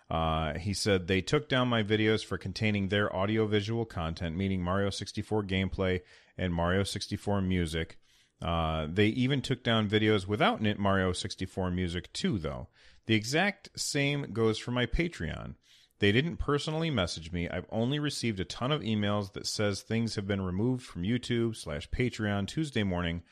Uh, 0.10 0.58
he 0.60 0.74
said 0.74 1.08
they 1.08 1.22
took 1.22 1.50
down 1.50 1.68
my 1.68 1.82
videos 1.82 2.24
for 2.24 2.38
containing 2.38 2.90
their 2.90 3.14
audiovisual 3.16 3.86
content, 3.86 4.36
meaning 4.36 4.62
Mario 4.62 4.90
64 4.90 5.44
gameplay 5.44 6.02
and 6.38 6.54
Mario 6.54 6.84
64 6.84 7.42
music. 7.42 7.98
Uh, 8.42 8.88
they 8.92 9.08
even 9.08 9.42
took 9.42 9.64
down 9.64 9.90
videos 9.90 10.28
without 10.28 10.62
Mario 10.78 11.14
64 11.14 11.72
music 11.72 12.12
too, 12.14 12.38
though. 12.38 12.68
The 13.06 13.16
exact 13.16 13.70
same 13.76 14.34
goes 14.34 14.60
for 14.60 14.72
my 14.72 14.86
Patreon. 14.86 15.56
They 16.00 16.12
didn't 16.12 16.38
personally 16.38 16.90
message 16.90 17.32
me. 17.32 17.48
I've 17.48 17.66
only 17.70 18.00
received 18.00 18.40
a 18.40 18.46
ton 18.46 18.72
of 18.72 18.82
emails 18.82 19.32
that 19.34 19.48
says 19.48 19.82
things 19.82 20.16
have 20.16 20.28
been 20.28 20.42
removed 20.42 20.84
from 20.84 21.04
YouTube 21.04 21.56
slash 21.56 21.90
Patreon 21.90 22.48
Tuesday 22.48 22.84
morning. 22.84 23.24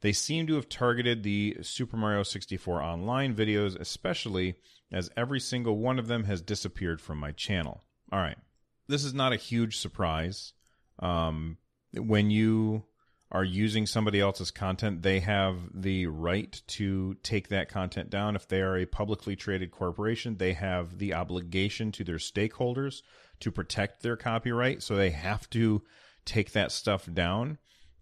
They 0.00 0.12
seem 0.12 0.46
to 0.46 0.54
have 0.54 0.68
targeted 0.68 1.22
the 1.22 1.56
Super 1.62 1.96
Mario 1.96 2.22
64 2.22 2.82
online 2.82 3.34
videos, 3.34 3.78
especially 3.78 4.54
as 4.92 5.10
every 5.16 5.40
single 5.40 5.78
one 5.78 5.98
of 5.98 6.06
them 6.06 6.24
has 6.24 6.40
disappeared 6.40 7.00
from 7.00 7.18
my 7.18 7.32
channel. 7.32 7.82
All 8.12 8.20
right. 8.20 8.38
This 8.86 9.04
is 9.04 9.12
not 9.12 9.32
a 9.32 9.36
huge 9.36 9.76
surprise. 9.76 10.52
Um, 11.00 11.58
when 11.92 12.30
you 12.30 12.84
are 13.30 13.44
using 13.44 13.86
somebody 13.86 14.20
else's 14.20 14.50
content, 14.50 15.02
they 15.02 15.20
have 15.20 15.56
the 15.74 16.06
right 16.06 16.62
to 16.66 17.14
take 17.22 17.48
that 17.48 17.68
content 17.68 18.08
down. 18.08 18.36
If 18.36 18.48
they 18.48 18.62
are 18.62 18.78
a 18.78 18.86
publicly 18.86 19.36
traded 19.36 19.70
corporation, 19.70 20.36
they 20.38 20.54
have 20.54 20.98
the 20.98 21.12
obligation 21.12 21.92
to 21.92 22.04
their 22.04 22.16
stakeholders 22.16 23.02
to 23.40 23.52
protect 23.52 24.02
their 24.02 24.16
copyright. 24.16 24.82
So 24.82 24.96
they 24.96 25.10
have 25.10 25.50
to 25.50 25.82
take 26.24 26.52
that 26.52 26.72
stuff 26.72 27.08
down. 27.12 27.58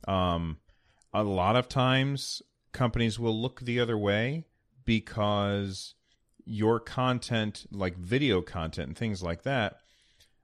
Um, 0.06 0.58
a 1.16 1.22
lot 1.22 1.56
of 1.56 1.68
times, 1.68 2.42
companies 2.72 3.18
will 3.18 3.40
look 3.40 3.60
the 3.60 3.80
other 3.80 3.96
way 3.96 4.44
because 4.84 5.94
your 6.44 6.78
content, 6.78 7.66
like 7.72 7.96
video 7.96 8.42
content 8.42 8.88
and 8.88 8.98
things 8.98 9.22
like 9.22 9.42
that, 9.42 9.78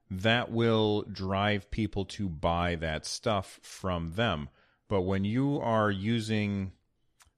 that 0.09 0.51
will 0.51 1.03
drive 1.03 1.69
people 1.71 2.05
to 2.05 2.27
buy 2.27 2.75
that 2.75 3.05
stuff 3.05 3.59
from 3.61 4.13
them. 4.13 4.49
But 4.89 5.01
when 5.01 5.23
you 5.25 5.59
are 5.59 5.91
using 5.91 6.73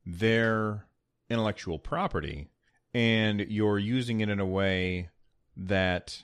their 0.05 0.87
intellectual 1.29 1.79
property 1.79 2.47
and 2.93 3.41
you're 3.41 3.79
using 3.79 4.21
it 4.21 4.29
in 4.29 4.39
a 4.39 4.45
way 4.45 5.09
that 5.57 6.23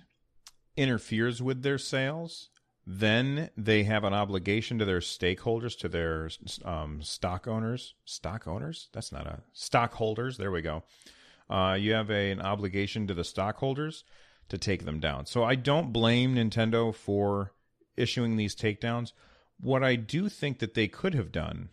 interferes 0.75 1.41
with 1.41 1.61
their 1.61 1.77
sales, 1.77 2.49
then 2.93 3.49
they 3.55 3.83
have 3.83 4.03
an 4.03 4.13
obligation 4.13 4.77
to 4.79 4.85
their 4.85 4.99
stakeholders, 4.99 5.77
to 5.79 5.87
their 5.87 6.29
um, 6.65 7.01
stock 7.01 7.47
owners. 7.47 7.95
Stock 8.03 8.47
owners? 8.47 8.89
That's 8.91 9.13
not 9.13 9.25
a 9.25 9.39
stockholders. 9.53 10.37
There 10.37 10.51
we 10.51 10.61
go. 10.61 10.83
Uh, 11.49 11.77
you 11.79 11.93
have 11.93 12.11
a, 12.11 12.31
an 12.31 12.41
obligation 12.41 13.07
to 13.07 13.13
the 13.13 13.23
stockholders 13.23 14.03
to 14.49 14.57
take 14.57 14.83
them 14.83 14.99
down. 14.99 15.25
So 15.25 15.43
I 15.43 15.55
don't 15.55 15.93
blame 15.93 16.35
Nintendo 16.35 16.93
for 16.93 17.53
issuing 17.95 18.35
these 18.35 18.55
takedowns. 18.55 19.13
What 19.57 19.83
I 19.83 19.95
do 19.95 20.27
think 20.27 20.59
that 20.59 20.73
they 20.73 20.89
could 20.89 21.13
have 21.13 21.31
done 21.31 21.69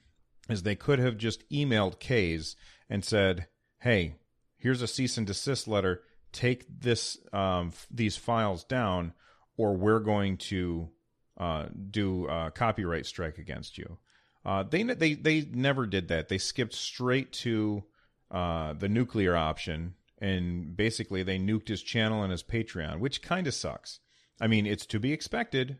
is 0.48 0.62
they 0.62 0.76
could 0.76 1.00
have 1.00 1.16
just 1.16 1.48
emailed 1.50 1.98
Kaze 1.98 2.54
and 2.88 3.04
said, 3.04 3.48
"Hey, 3.80 4.14
here's 4.56 4.82
a 4.82 4.86
cease 4.86 5.18
and 5.18 5.26
desist 5.26 5.66
letter. 5.66 6.02
Take 6.30 6.66
this 6.68 7.18
um, 7.32 7.72
these 7.90 8.16
files 8.16 8.62
down, 8.62 9.14
or 9.56 9.76
we're 9.76 10.00
going 10.00 10.36
to 10.36 10.90
uh, 11.38 11.66
do 11.90 12.26
a 12.28 12.50
copyright 12.50 13.06
strike 13.06 13.38
against 13.38 13.78
you." 13.78 13.98
Uh, 14.44 14.62
they 14.62 14.82
they 14.82 15.14
they 15.14 15.40
never 15.52 15.86
did 15.86 16.08
that. 16.08 16.28
They 16.28 16.38
skipped 16.38 16.74
straight 16.74 17.32
to 17.32 17.84
uh, 18.30 18.74
the 18.74 18.88
nuclear 18.88 19.36
option, 19.36 19.94
and 20.18 20.76
basically 20.76 21.22
they 21.22 21.38
nuked 21.38 21.68
his 21.68 21.82
channel 21.82 22.22
and 22.22 22.32
his 22.32 22.42
Patreon, 22.42 22.98
which 22.98 23.22
kind 23.22 23.46
of 23.46 23.54
sucks. 23.54 24.00
I 24.40 24.46
mean, 24.46 24.66
it's 24.66 24.86
to 24.86 25.00
be 25.00 25.12
expected 25.12 25.78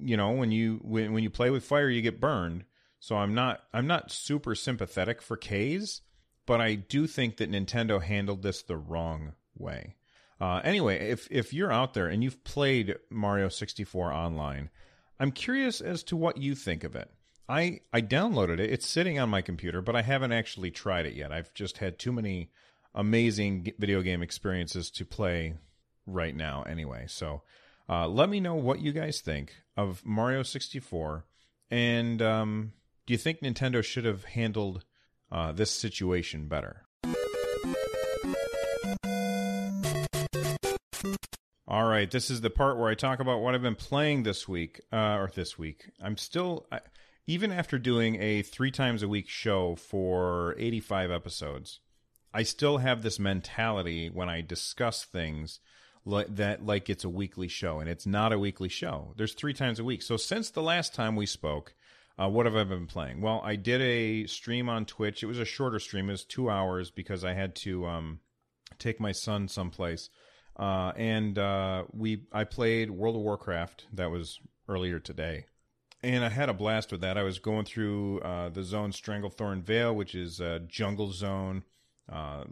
you 0.00 0.16
know 0.16 0.30
when 0.30 0.50
you 0.50 0.80
when, 0.82 1.12
when 1.12 1.22
you 1.22 1.30
play 1.30 1.50
with 1.50 1.64
fire 1.64 1.88
you 1.88 2.02
get 2.02 2.20
burned 2.20 2.64
so 2.98 3.16
i'm 3.16 3.34
not 3.34 3.62
i'm 3.72 3.86
not 3.86 4.10
super 4.10 4.54
sympathetic 4.54 5.22
for 5.22 5.36
Kaze, 5.36 6.02
but 6.46 6.60
i 6.60 6.74
do 6.74 7.06
think 7.06 7.36
that 7.36 7.50
nintendo 7.50 8.02
handled 8.02 8.42
this 8.42 8.62
the 8.62 8.76
wrong 8.76 9.32
way 9.56 9.96
uh, 10.40 10.60
anyway 10.64 11.10
if 11.10 11.28
if 11.30 11.52
you're 11.52 11.72
out 11.72 11.94
there 11.94 12.06
and 12.06 12.22
you've 12.22 12.44
played 12.44 12.96
mario 13.10 13.48
64 13.48 14.12
online 14.12 14.70
i'm 15.20 15.32
curious 15.32 15.80
as 15.80 16.02
to 16.02 16.16
what 16.16 16.36
you 16.36 16.54
think 16.54 16.84
of 16.84 16.94
it 16.96 17.10
i 17.48 17.80
i 17.92 18.00
downloaded 18.00 18.58
it 18.58 18.70
it's 18.70 18.86
sitting 18.86 19.18
on 19.18 19.28
my 19.28 19.42
computer 19.42 19.80
but 19.80 19.96
i 19.96 20.02
haven't 20.02 20.32
actually 20.32 20.70
tried 20.70 21.06
it 21.06 21.14
yet 21.14 21.32
i've 21.32 21.52
just 21.54 21.78
had 21.78 21.98
too 21.98 22.12
many 22.12 22.50
amazing 22.94 23.72
video 23.78 24.02
game 24.02 24.22
experiences 24.22 24.90
to 24.90 25.04
play 25.04 25.54
right 26.06 26.34
now 26.34 26.62
anyway 26.62 27.04
so 27.06 27.42
uh, 27.88 28.06
let 28.06 28.28
me 28.28 28.38
know 28.38 28.54
what 28.54 28.80
you 28.80 28.92
guys 28.92 29.20
think 29.20 29.54
of 29.76 30.04
Mario 30.04 30.42
64. 30.42 31.24
And 31.70 32.20
um, 32.20 32.72
do 33.06 33.14
you 33.14 33.18
think 33.18 33.40
Nintendo 33.40 33.82
should 33.82 34.04
have 34.04 34.24
handled 34.24 34.84
uh, 35.32 35.52
this 35.52 35.70
situation 35.70 36.48
better? 36.48 36.84
All 41.70 41.84
right, 41.84 42.10
this 42.10 42.30
is 42.30 42.40
the 42.40 42.48
part 42.48 42.78
where 42.78 42.88
I 42.88 42.94
talk 42.94 43.20
about 43.20 43.42
what 43.42 43.54
I've 43.54 43.60
been 43.60 43.74
playing 43.74 44.22
this 44.22 44.48
week, 44.48 44.80
uh, 44.90 45.16
or 45.18 45.30
this 45.34 45.58
week. 45.58 45.90
I'm 46.02 46.16
still, 46.16 46.66
I, 46.72 46.80
even 47.26 47.52
after 47.52 47.78
doing 47.78 48.16
a 48.22 48.40
three 48.40 48.70
times 48.70 49.02
a 49.02 49.08
week 49.08 49.28
show 49.28 49.76
for 49.76 50.54
85 50.58 51.10
episodes, 51.10 51.80
I 52.32 52.42
still 52.44 52.78
have 52.78 53.02
this 53.02 53.18
mentality 53.18 54.08
when 54.08 54.30
I 54.30 54.40
discuss 54.40 55.04
things 55.04 55.60
like 56.06 56.36
that 56.36 56.64
like 56.64 56.88
it's 56.88 57.04
a 57.04 57.10
weekly 57.10 57.48
show 57.48 57.80
and 57.80 57.90
it's 57.90 58.06
not 58.06 58.32
a 58.32 58.38
weekly 58.38 58.70
show. 58.70 59.12
There's 59.18 59.34
three 59.34 59.52
times 59.52 59.78
a 59.78 59.84
week. 59.84 60.00
So 60.00 60.16
since 60.16 60.48
the 60.48 60.62
last 60.62 60.94
time 60.94 61.16
we 61.16 61.26
spoke 61.26 61.74
uh, 62.18 62.28
what 62.30 62.46
have 62.46 62.56
i 62.56 62.64
been 62.64 62.86
playing? 62.86 63.20
Well 63.20 63.42
i 63.44 63.56
did 63.56 63.82
a 63.82 64.26
stream 64.26 64.70
on 64.70 64.86
twitch. 64.86 65.22
It 65.22 65.26
was 65.26 65.38
a 65.38 65.44
shorter 65.44 65.78
stream. 65.78 66.08
It 66.08 66.12
was 66.12 66.24
two 66.24 66.48
hours 66.48 66.90
because 66.90 67.24
i 67.24 67.34
had 67.34 67.54
to 67.56 67.84
um, 67.84 68.20
take 68.78 69.00
my 69.00 69.12
son 69.12 69.48
someplace 69.48 70.08
uh, 70.58 70.92
and 70.96 71.38
uh, 71.38 71.84
we 71.92 72.22
i 72.32 72.44
played 72.44 72.90
world 72.90 73.16
of 73.16 73.22
warcraft 73.22 73.86
that 73.92 74.10
was 74.10 74.40
earlier 74.68 74.98
today 74.98 75.44
and 76.02 76.24
I 76.24 76.28
had 76.28 76.48
a 76.48 76.54
blast 76.54 76.92
with 76.92 77.00
that. 77.00 77.18
I 77.18 77.24
was 77.24 77.40
going 77.40 77.64
through 77.64 78.20
uh, 78.20 78.50
the 78.50 78.62
zone 78.62 78.92
Stranglethorn 78.92 79.62
Vale, 79.62 79.92
which 79.92 80.14
is 80.14 80.38
a 80.38 80.60
jungle 80.60 81.10
zone, 81.10 81.64
uh, 82.10 82.44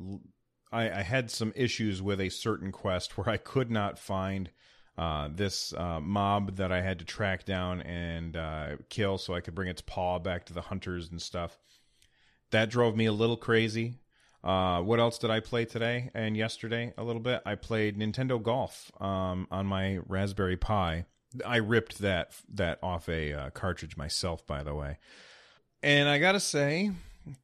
I, 0.72 0.90
I, 0.90 1.02
had 1.02 1.30
some 1.30 1.52
issues 1.56 2.02
with 2.02 2.20
a 2.20 2.28
certain 2.28 2.72
quest 2.72 3.16
where 3.16 3.28
I 3.28 3.36
could 3.36 3.70
not 3.70 3.98
find 3.98 4.50
uh, 4.98 5.28
this 5.32 5.72
uh, 5.72 6.00
mob 6.00 6.56
that 6.56 6.72
I 6.72 6.82
had 6.82 6.98
to 6.98 7.04
track 7.04 7.44
down 7.44 7.82
and 7.82 8.36
kill 8.88 9.16
so 9.16 9.34
I 9.34 9.40
could 9.40 9.54
bring 9.54 9.68
its 9.68 9.82
paw 9.82 10.18
back 10.18 10.44
to 10.46 10.52
the 10.52 10.62
hunters 10.62 11.10
and 11.10 11.22
stuff. 11.22 11.58
That 12.50 12.70
drove 12.70 12.96
me 12.96 13.06
a 13.06 13.12
little 13.12 13.36
crazy. 13.36 13.94
Uh, 14.46 14.80
what 14.80 15.00
else 15.00 15.18
did 15.18 15.28
I 15.28 15.40
play 15.40 15.64
today 15.64 16.08
and 16.14 16.36
yesterday 16.36 16.94
a 16.96 17.02
little 17.02 17.20
bit? 17.20 17.42
I 17.44 17.56
played 17.56 17.98
Nintendo 17.98 18.40
Golf 18.40 18.92
um, 19.00 19.48
on 19.50 19.66
my 19.66 19.98
Raspberry 20.06 20.56
Pi. 20.56 21.04
I 21.44 21.56
ripped 21.56 21.98
that 21.98 22.30
that 22.54 22.78
off 22.80 23.08
a 23.08 23.32
uh, 23.32 23.50
cartridge 23.50 23.96
myself, 23.96 24.46
by 24.46 24.62
the 24.62 24.72
way. 24.72 24.98
And 25.82 26.08
I 26.08 26.18
gotta 26.18 26.38
say 26.38 26.92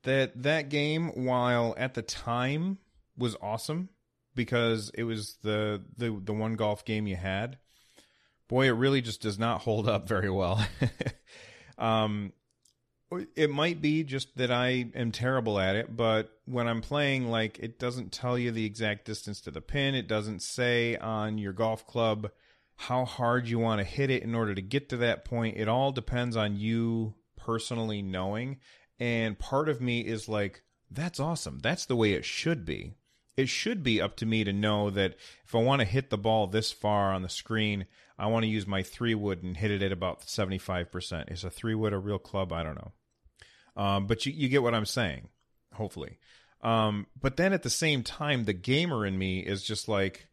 that 0.04 0.40
that 0.44 0.68
game, 0.68 1.08
while 1.08 1.74
at 1.76 1.94
the 1.94 2.02
time 2.02 2.78
was 3.18 3.36
awesome 3.42 3.88
because 4.36 4.92
it 4.94 5.02
was 5.02 5.38
the 5.42 5.82
the 5.96 6.16
the 6.22 6.32
one 6.32 6.54
golf 6.54 6.84
game 6.84 7.08
you 7.08 7.16
had. 7.16 7.58
Boy, 8.46 8.68
it 8.68 8.72
really 8.72 9.00
just 9.00 9.20
does 9.20 9.40
not 9.40 9.60
hold 9.62 9.88
up 9.88 10.06
very 10.06 10.30
well. 10.30 10.64
um, 11.78 12.32
it 13.34 13.50
might 13.50 13.80
be 13.80 14.04
just 14.04 14.36
that 14.36 14.50
I 14.50 14.86
am 14.94 15.12
terrible 15.12 15.58
at 15.58 15.76
it, 15.76 15.96
but 15.96 16.30
when 16.44 16.68
I'm 16.68 16.80
playing, 16.80 17.30
like, 17.30 17.58
it 17.58 17.78
doesn't 17.78 18.12
tell 18.12 18.38
you 18.38 18.50
the 18.50 18.64
exact 18.64 19.04
distance 19.04 19.40
to 19.42 19.50
the 19.50 19.60
pin. 19.60 19.94
It 19.94 20.08
doesn't 20.08 20.42
say 20.42 20.96
on 20.96 21.38
your 21.38 21.52
golf 21.52 21.86
club 21.86 22.30
how 22.76 23.04
hard 23.04 23.48
you 23.48 23.58
want 23.58 23.80
to 23.80 23.84
hit 23.84 24.10
it 24.10 24.22
in 24.22 24.34
order 24.34 24.54
to 24.54 24.62
get 24.62 24.88
to 24.90 24.96
that 24.98 25.24
point. 25.24 25.56
It 25.56 25.68
all 25.68 25.92
depends 25.92 26.36
on 26.36 26.56
you 26.56 27.14
personally 27.36 28.02
knowing. 28.02 28.58
And 28.98 29.38
part 29.38 29.68
of 29.68 29.80
me 29.80 30.00
is 30.00 30.28
like, 30.28 30.62
that's 30.90 31.20
awesome. 31.20 31.58
That's 31.60 31.86
the 31.86 31.96
way 31.96 32.12
it 32.12 32.24
should 32.24 32.64
be 32.64 32.94
it 33.36 33.48
should 33.48 33.82
be 33.82 34.00
up 34.00 34.16
to 34.16 34.26
me 34.26 34.44
to 34.44 34.52
know 34.52 34.90
that 34.90 35.16
if 35.44 35.54
I 35.54 35.58
want 35.58 35.80
to 35.80 35.86
hit 35.86 36.10
the 36.10 36.18
ball 36.18 36.46
this 36.46 36.70
far 36.70 37.12
on 37.12 37.22
the 37.22 37.28
screen, 37.28 37.86
I 38.18 38.26
want 38.26 38.44
to 38.44 38.48
use 38.48 38.66
my 38.66 38.82
three 38.82 39.14
wood 39.14 39.42
and 39.42 39.56
hit 39.56 39.70
it 39.70 39.82
at 39.82 39.92
about 39.92 40.22
75%. 40.22 41.32
Is 41.32 41.44
a 41.44 41.50
three 41.50 41.74
wood 41.74 41.92
a 41.92 41.98
real 41.98 42.18
club? 42.18 42.52
I 42.52 42.62
don't 42.62 42.74
know. 42.74 42.92
Um, 43.76 44.06
but 44.06 44.26
you, 44.26 44.32
you 44.32 44.48
get 44.48 44.62
what 44.62 44.74
I'm 44.74 44.86
saying, 44.86 45.28
hopefully. 45.72 46.18
Um, 46.62 47.06
but 47.20 47.36
then 47.36 47.52
at 47.52 47.62
the 47.62 47.70
same 47.70 48.02
time, 48.02 48.44
the 48.44 48.52
gamer 48.52 49.04
in 49.06 49.18
me 49.18 49.40
is 49.40 49.62
just 49.62 49.88
like, 49.88 50.28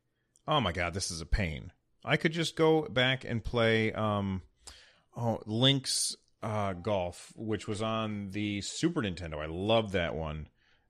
oh 0.47 0.62
my 0.62 0.71
God, 0.71 0.93
this 0.93 1.10
is 1.12 1.21
a 1.21 1.25
pain. 1.25 1.71
I 2.04 2.17
could 2.17 2.32
just 2.32 2.56
go 2.56 2.84
back 2.84 3.25
and 3.25 3.43
play 3.43 3.91
um, 3.93 4.41
oh, 5.15 5.39
Link's 5.45 6.15
uh, 6.43 6.73
Golf, 6.73 7.34
which 7.36 7.67
was 7.67 7.82
on 7.82 8.32
the 8.32 8.62
Super 8.62 9.02
Nintendo. 9.02 9.41
I 9.41 9.47
love 9.47 9.93
that 9.93 10.15
one. 10.15 10.47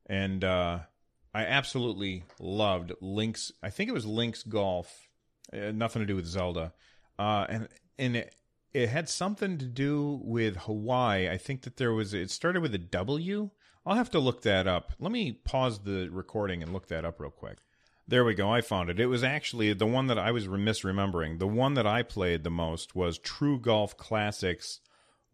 And, 0.07 0.43
uh, 0.43 0.79
I 1.33 1.45
absolutely 1.45 2.23
loved 2.39 2.93
Link's. 3.01 3.51
I 3.61 3.69
think 3.69 3.89
it 3.89 3.93
was 3.93 4.05
Link's 4.05 4.43
Golf. 4.43 5.07
nothing 5.53 6.01
to 6.01 6.05
do 6.05 6.15
with 6.15 6.25
Zelda, 6.25 6.73
uh, 7.17 7.45
and 7.47 7.67
and 7.97 8.17
it, 8.17 8.35
it 8.73 8.89
had 8.89 9.09
something 9.09 9.57
to 9.57 9.65
do 9.65 10.19
with 10.23 10.57
Hawaii. 10.57 11.29
I 11.29 11.37
think 11.37 11.63
that 11.63 11.77
there 11.77 11.93
was. 11.93 12.13
It 12.13 12.31
started 12.31 12.61
with 12.61 12.73
a 12.75 12.79
W. 12.79 13.49
I'll 13.85 13.95
have 13.95 14.11
to 14.11 14.19
look 14.19 14.41
that 14.43 14.67
up. 14.67 14.93
Let 14.99 15.11
me 15.11 15.31
pause 15.31 15.79
the 15.79 16.09
recording 16.09 16.61
and 16.61 16.73
look 16.73 16.87
that 16.87 17.05
up 17.05 17.19
real 17.19 17.31
quick. 17.31 17.57
There 18.07 18.25
we 18.25 18.33
go. 18.33 18.51
I 18.51 18.61
found 18.61 18.89
it. 18.89 18.99
It 18.99 19.05
was 19.05 19.23
actually 19.23 19.71
the 19.73 19.85
one 19.85 20.07
that 20.07 20.17
I 20.17 20.31
was 20.31 20.47
misremembering. 20.47 21.39
The 21.39 21.47
one 21.47 21.75
that 21.75 21.85
I 21.85 22.03
played 22.03 22.43
the 22.43 22.49
most 22.49 22.95
was 22.95 23.19
True 23.19 23.59
Golf 23.59 23.97
Classics 23.97 24.79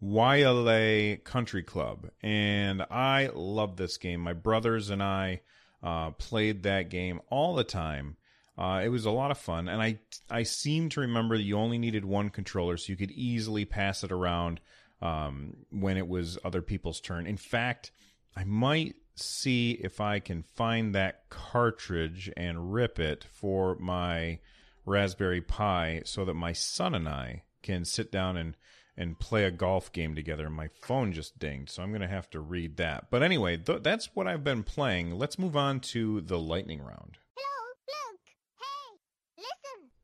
Wailea 0.03 1.23
Country 1.23 1.63
Club. 1.63 2.09
And 2.21 2.81
I 2.91 3.29
love 3.33 3.77
this 3.77 3.97
game. 3.97 4.19
My 4.19 4.33
brothers 4.33 4.89
and 4.89 5.01
I 5.01 5.41
uh, 5.81 6.11
played 6.11 6.63
that 6.63 6.89
game 6.89 7.21
all 7.29 7.55
the 7.55 7.63
time. 7.63 8.17
Uh, 8.57 8.81
it 8.83 8.89
was 8.89 9.05
a 9.05 9.11
lot 9.11 9.31
of 9.31 9.37
fun, 9.37 9.67
and 9.67 9.81
I 9.81 9.99
I 10.29 10.43
seem 10.43 10.89
to 10.89 11.01
remember 11.01 11.35
that 11.35 11.43
you 11.43 11.57
only 11.57 11.77
needed 11.77 12.05
one 12.05 12.29
controller, 12.29 12.77
so 12.77 12.91
you 12.91 12.97
could 12.97 13.11
easily 13.11 13.65
pass 13.65 14.03
it 14.03 14.11
around 14.11 14.61
um, 15.01 15.57
when 15.71 15.97
it 15.97 16.07
was 16.07 16.37
other 16.43 16.61
people's 16.61 17.01
turn. 17.01 17.27
In 17.27 17.37
fact, 17.37 17.91
I 18.35 18.45
might 18.45 18.95
see 19.15 19.71
if 19.71 19.99
I 19.99 20.19
can 20.19 20.43
find 20.43 20.95
that 20.95 21.29
cartridge 21.29 22.31
and 22.37 22.73
rip 22.73 22.97
it 22.97 23.25
for 23.29 23.75
my 23.75 24.39
Raspberry 24.85 25.41
Pi, 25.41 26.01
so 26.05 26.23
that 26.23 26.33
my 26.35 26.53
son 26.53 26.95
and 26.95 27.09
I 27.09 27.43
can 27.61 27.83
sit 27.83 28.11
down 28.11 28.37
and 28.37 28.55
and 28.97 29.19
play 29.19 29.43
a 29.43 29.51
golf 29.51 29.91
game 29.91 30.15
together. 30.15 30.49
My 30.49 30.69
phone 30.81 31.11
just 31.11 31.37
dinged, 31.37 31.71
so 31.71 31.83
I'm 31.83 31.89
going 31.89 31.99
to 31.99 32.07
have 32.07 32.29
to 32.29 32.39
read 32.39 32.77
that. 32.77 33.07
But 33.09 33.23
anyway, 33.23 33.57
th- 33.57 33.83
that's 33.83 34.15
what 34.15 34.27
I've 34.27 34.45
been 34.45 34.63
playing. 34.63 35.11
Let's 35.11 35.37
move 35.37 35.57
on 35.57 35.81
to 35.81 36.21
the 36.21 36.39
lightning 36.39 36.81
round. 36.81 37.17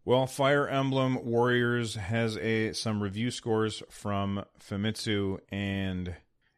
Well, 0.04 0.26
Fire 0.26 0.68
Emblem 0.68 1.24
Warriors 1.24 1.94
has 1.94 2.36
a 2.38 2.74
some 2.74 3.04
review 3.04 3.30
scores 3.30 3.84
from 3.92 4.44
Famitsu, 4.60 5.38
and 5.50 6.16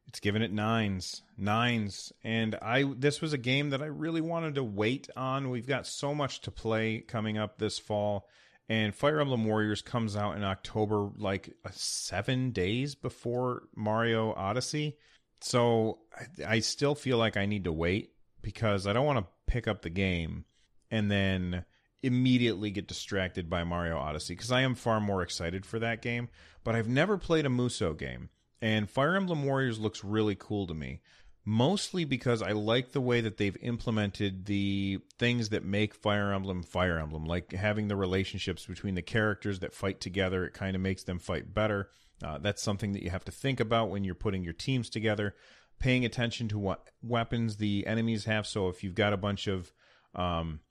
it's 0.08 0.22
given 0.22 0.42
it 0.42 0.54
nines, 0.54 1.24
nines. 1.38 2.14
And 2.24 2.56
I 2.62 2.84
this 2.96 3.20
was 3.20 3.34
a 3.34 3.38
game 3.38 3.72
that 3.72 3.82
I 3.82 3.88
really 3.88 4.22
wanted 4.22 4.56
to 4.56 4.64
wait 4.64 5.10
on. 5.18 5.50
We've 5.50 5.68
got 5.68 5.86
so 5.86 6.16
much 6.16 6.40
to 6.42 6.52
play 6.52 7.00
coming 7.00 7.38
up 7.38 7.58
this 7.58 7.78
fall, 7.78 8.30
and 8.70 8.96
Fire 8.96 9.20
Emblem 9.20 9.44
Warriors 9.44 9.82
comes 9.82 10.16
out 10.16 10.38
in 10.38 10.44
October, 10.46 11.10
like 11.18 11.54
uh, 11.66 11.70
seven 11.74 12.52
days 12.52 12.96
before 12.96 13.64
Mario 13.76 14.34
Odyssey. 14.34 14.96
So 15.42 16.00
I, 16.16 16.54
I 16.56 16.60
still 16.60 16.96
feel 16.96 17.18
like 17.18 17.36
I 17.36 17.46
need 17.46 17.66
to 17.66 17.74
wait 17.74 18.14
because 18.42 18.88
I 18.88 18.94
don't 18.94 19.06
want 19.06 19.20
to 19.20 19.52
pick 19.52 19.68
up 19.68 19.82
the 19.82 19.90
game 19.90 20.46
and 20.90 21.12
then 21.12 21.66
immediately 22.04 22.70
get 22.70 22.88
distracted 22.88 23.50
by 23.50 23.64
Mario 23.64 23.98
Odyssey 23.98 24.36
because 24.36 24.52
I 24.52 24.62
am 24.62 24.76
far 24.76 25.00
more 25.00 25.24
excited 25.24 25.66
for 25.66 25.80
that 25.80 26.02
game. 26.02 26.30
But 26.64 26.76
I've 26.76 26.88
never 26.88 27.18
played 27.18 27.46
a 27.46 27.50
Musou 27.50 27.98
game, 27.98 28.30
and 28.62 28.90
Fire 28.90 29.16
Emblem 29.16 29.44
Warriors 29.44 29.80
looks 29.80 30.04
really 30.04 30.36
cool 30.38 30.68
to 30.68 30.74
me. 30.74 31.02
Mostly 31.46 32.06
because 32.06 32.42
I 32.42 32.52
like 32.52 32.94
the 32.94 33.02
way 33.02 33.20
that 33.20 33.36
they've 33.36 33.58
implemented 33.62 34.46
the 34.46 35.00
things 35.20 35.50
that 35.50 35.66
make 35.66 35.94
Fire 35.94 36.32
Emblem 36.32 36.64
Fire 36.64 36.98
Emblem, 36.98 37.26
like 37.26 37.52
having 37.52 37.90
the 37.90 37.98
relationships 37.98 38.66
between 38.66 38.96
the 38.96 39.02
characters 39.02 39.60
that 39.60 39.74
fight 39.74 40.00
together. 40.00 40.46
It 40.46 40.54
kind 40.54 40.74
of 40.74 40.82
makes 40.82 41.04
them 41.04 41.20
fight 41.20 41.54
better. 41.54 41.90
Uh, 42.24 42.38
that's 42.38 42.64
something 42.64 42.94
that 42.94 43.04
you 43.04 43.10
have 43.10 43.26
to 43.26 43.32
think 43.32 43.60
about 43.60 43.90
when 43.90 44.06
you're 44.06 44.16
putting 44.16 44.46
your 44.46 44.54
teams 44.54 44.90
together. 44.90 45.36
Paying 45.80 46.06
attention 46.06 46.48
to 46.48 46.58
what 46.58 46.88
weapons 47.02 47.58
the 47.58 47.86
enemies 47.88 48.24
have. 48.24 48.48
So 48.48 48.70
if 48.70 48.82
you've 48.82 48.96
got 48.96 49.12
a 49.12 49.18
bunch 49.18 49.48
of 49.48 49.74
um, 50.16 50.62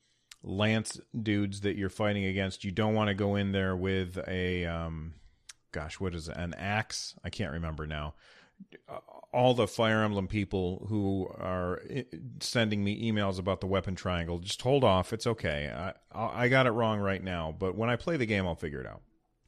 lance 0.42 1.00
dudes 1.20 1.60
that 1.60 1.76
you're 1.76 1.90
fighting 1.90 2.24
against, 2.24 2.64
you 2.64 2.70
don't 2.70 2.94
want 2.94 3.08
to 3.08 3.14
go 3.14 3.36
in 3.36 3.52
there 3.52 3.76
with 3.76 4.18
a 4.26 4.66
um, 4.66 5.14
gosh, 5.72 5.98
what 5.98 6.14
is 6.14 6.28
it? 6.28 6.36
An 6.36 6.54
axe? 6.54 7.14
I 7.24 7.30
can't 7.30 7.52
remember 7.52 7.86
now. 7.86 8.14
All 9.32 9.54
the 9.54 9.66
Fire 9.66 10.02
Emblem 10.02 10.28
people 10.28 10.86
who 10.88 11.26
are 11.38 11.80
sending 12.40 12.84
me 12.84 13.10
emails 13.10 13.38
about 13.38 13.60
the 13.60 13.66
weapon 13.66 13.96
triangle, 13.96 14.38
just 14.38 14.62
hold 14.62 14.84
off. 14.84 15.12
It's 15.12 15.26
okay. 15.26 15.72
I 15.74 15.94
I 16.14 16.48
got 16.48 16.66
it 16.66 16.70
wrong 16.70 17.00
right 17.00 17.22
now, 17.22 17.54
but 17.58 17.76
when 17.76 17.90
I 17.90 17.96
play 17.96 18.16
the 18.16 18.26
game, 18.26 18.46
I'll 18.46 18.54
figure 18.54 18.80
it 18.80 18.86
out. 18.86 19.00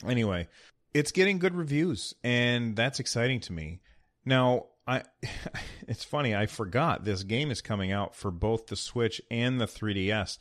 Anyway, 0.07 0.48
it's 0.94 1.12
getting 1.12 1.38
good 1.38 1.54
reviews, 1.54 2.14
and 2.24 2.74
that's 2.74 2.98
exciting 2.98 3.40
to 3.40 3.52
me. 3.52 3.80
Now, 4.24 4.66
I 4.87 5.02
it's 5.88 6.04
funny, 6.04 6.35
I 6.35 6.46
forgot 6.46 7.04
this 7.04 7.22
game 7.22 7.50
is 7.50 7.61
coming 7.61 7.92
out 7.92 8.16
for 8.16 8.30
both 8.30 8.66
the 8.66 8.76
Switch 8.76 9.20
and 9.30 9.61
the 9.61 9.66
3DS. 9.66 10.38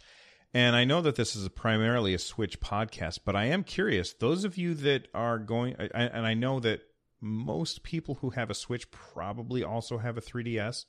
And 0.53 0.75
I 0.75 0.83
know 0.83 1.01
that 1.01 1.15
this 1.15 1.35
is 1.35 1.45
a 1.45 1.49
primarily 1.49 2.13
a 2.13 2.19
Switch 2.19 2.59
podcast, 2.59 3.19
but 3.25 3.35
I 3.35 3.45
am 3.45 3.63
curious. 3.63 4.13
Those 4.13 4.43
of 4.43 4.57
you 4.57 4.75
that 4.75 5.07
are 5.13 5.39
going, 5.39 5.73
and 5.75 6.27
I 6.27 6.35
know 6.35 6.59
that 6.59 6.81
most 7.19 7.81
people 7.81 8.15
who 8.15 8.31
have 8.31 8.51
a 8.51 8.55
Switch 8.55 8.91
probably 8.91 9.63
also 9.63 9.97
have 9.97 10.15
a 10.17 10.21
3DS. 10.21 10.85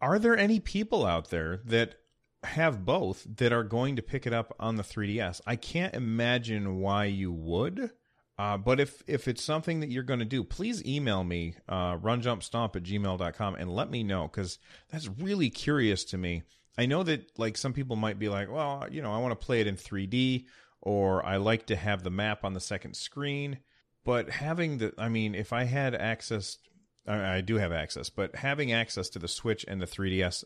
Are 0.00 0.18
there 0.18 0.36
any 0.36 0.58
people 0.58 1.06
out 1.06 1.30
there 1.30 1.60
that 1.64 1.96
have 2.42 2.84
both 2.84 3.26
that 3.36 3.52
are 3.52 3.64
going 3.64 3.96
to 3.96 4.02
pick 4.02 4.26
it 4.26 4.32
up 4.32 4.54
on 4.58 4.76
the 4.76 4.82
3DS? 4.82 5.40
I 5.46 5.54
can't 5.54 5.94
imagine 5.94 6.80
why 6.80 7.04
you 7.04 7.30
would. 7.30 7.90
Uh, 8.36 8.56
but 8.56 8.78
if, 8.78 9.02
if 9.08 9.26
it's 9.26 9.42
something 9.42 9.80
that 9.80 9.90
you're 9.90 10.04
going 10.04 10.20
to 10.20 10.24
do, 10.24 10.44
please 10.44 10.84
email 10.84 11.24
me, 11.24 11.56
uh, 11.68 11.96
runjumpstomp 11.96 12.76
at 12.76 12.84
gmail.com 12.84 13.54
and 13.56 13.74
let 13.74 13.90
me 13.90 14.04
know 14.04 14.28
because 14.28 14.60
that's 14.90 15.08
really 15.08 15.50
curious 15.50 16.04
to 16.04 16.16
me 16.16 16.44
I 16.78 16.86
know 16.86 17.02
that 17.02 17.36
like 17.36 17.56
some 17.56 17.72
people 17.72 17.96
might 17.96 18.20
be 18.20 18.28
like, 18.28 18.50
well, 18.50 18.86
you 18.88 19.02
know, 19.02 19.12
I 19.12 19.18
want 19.18 19.38
to 19.38 19.46
play 19.46 19.60
it 19.60 19.66
in 19.66 19.76
3D 19.76 20.46
or 20.80 21.26
I 21.26 21.36
like 21.36 21.66
to 21.66 21.76
have 21.76 22.04
the 22.04 22.10
map 22.10 22.44
on 22.44 22.54
the 22.54 22.60
second 22.60 22.94
screen. 22.94 23.58
But 24.04 24.30
having 24.30 24.78
the, 24.78 24.94
I 24.96 25.08
mean, 25.08 25.34
if 25.34 25.52
I 25.52 25.64
had 25.64 25.94
access, 25.94 26.58
I 27.06 27.40
do 27.40 27.56
have 27.56 27.72
access, 27.72 28.10
but 28.10 28.36
having 28.36 28.72
access 28.72 29.08
to 29.10 29.18
the 29.18 29.28
Switch 29.28 29.64
and 29.66 29.82
the 29.82 29.86
3DS, 29.86 30.44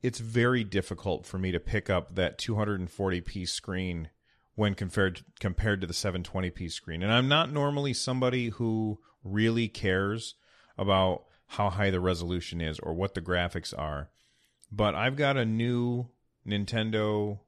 it's 0.00 0.20
very 0.20 0.62
difficult 0.62 1.26
for 1.26 1.38
me 1.38 1.50
to 1.50 1.58
pick 1.58 1.90
up 1.90 2.14
that 2.14 2.38
240p 2.38 3.48
screen 3.48 4.10
when 4.54 4.74
compared 4.74 5.22
compared 5.40 5.80
to 5.80 5.86
the 5.86 5.92
720p 5.92 6.70
screen. 6.70 7.02
And 7.02 7.12
I'm 7.12 7.28
not 7.28 7.50
normally 7.50 7.94
somebody 7.94 8.50
who 8.50 9.00
really 9.24 9.66
cares 9.66 10.36
about 10.78 11.24
how 11.46 11.70
high 11.70 11.90
the 11.90 12.00
resolution 12.00 12.60
is 12.60 12.78
or 12.78 12.94
what 12.94 13.14
the 13.14 13.20
graphics 13.20 13.76
are. 13.76 14.10
But 14.74 14.94
I've 14.96 15.16
got 15.16 15.36
a 15.36 15.44
new 15.44 16.08
Nintendo 16.46 17.38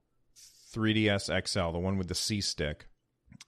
3DS 0.72 1.48
XL, 1.48 1.72
the 1.72 1.78
one 1.78 1.98
with 1.98 2.06
the 2.08 2.14
C 2.14 2.40
stick. 2.40 2.86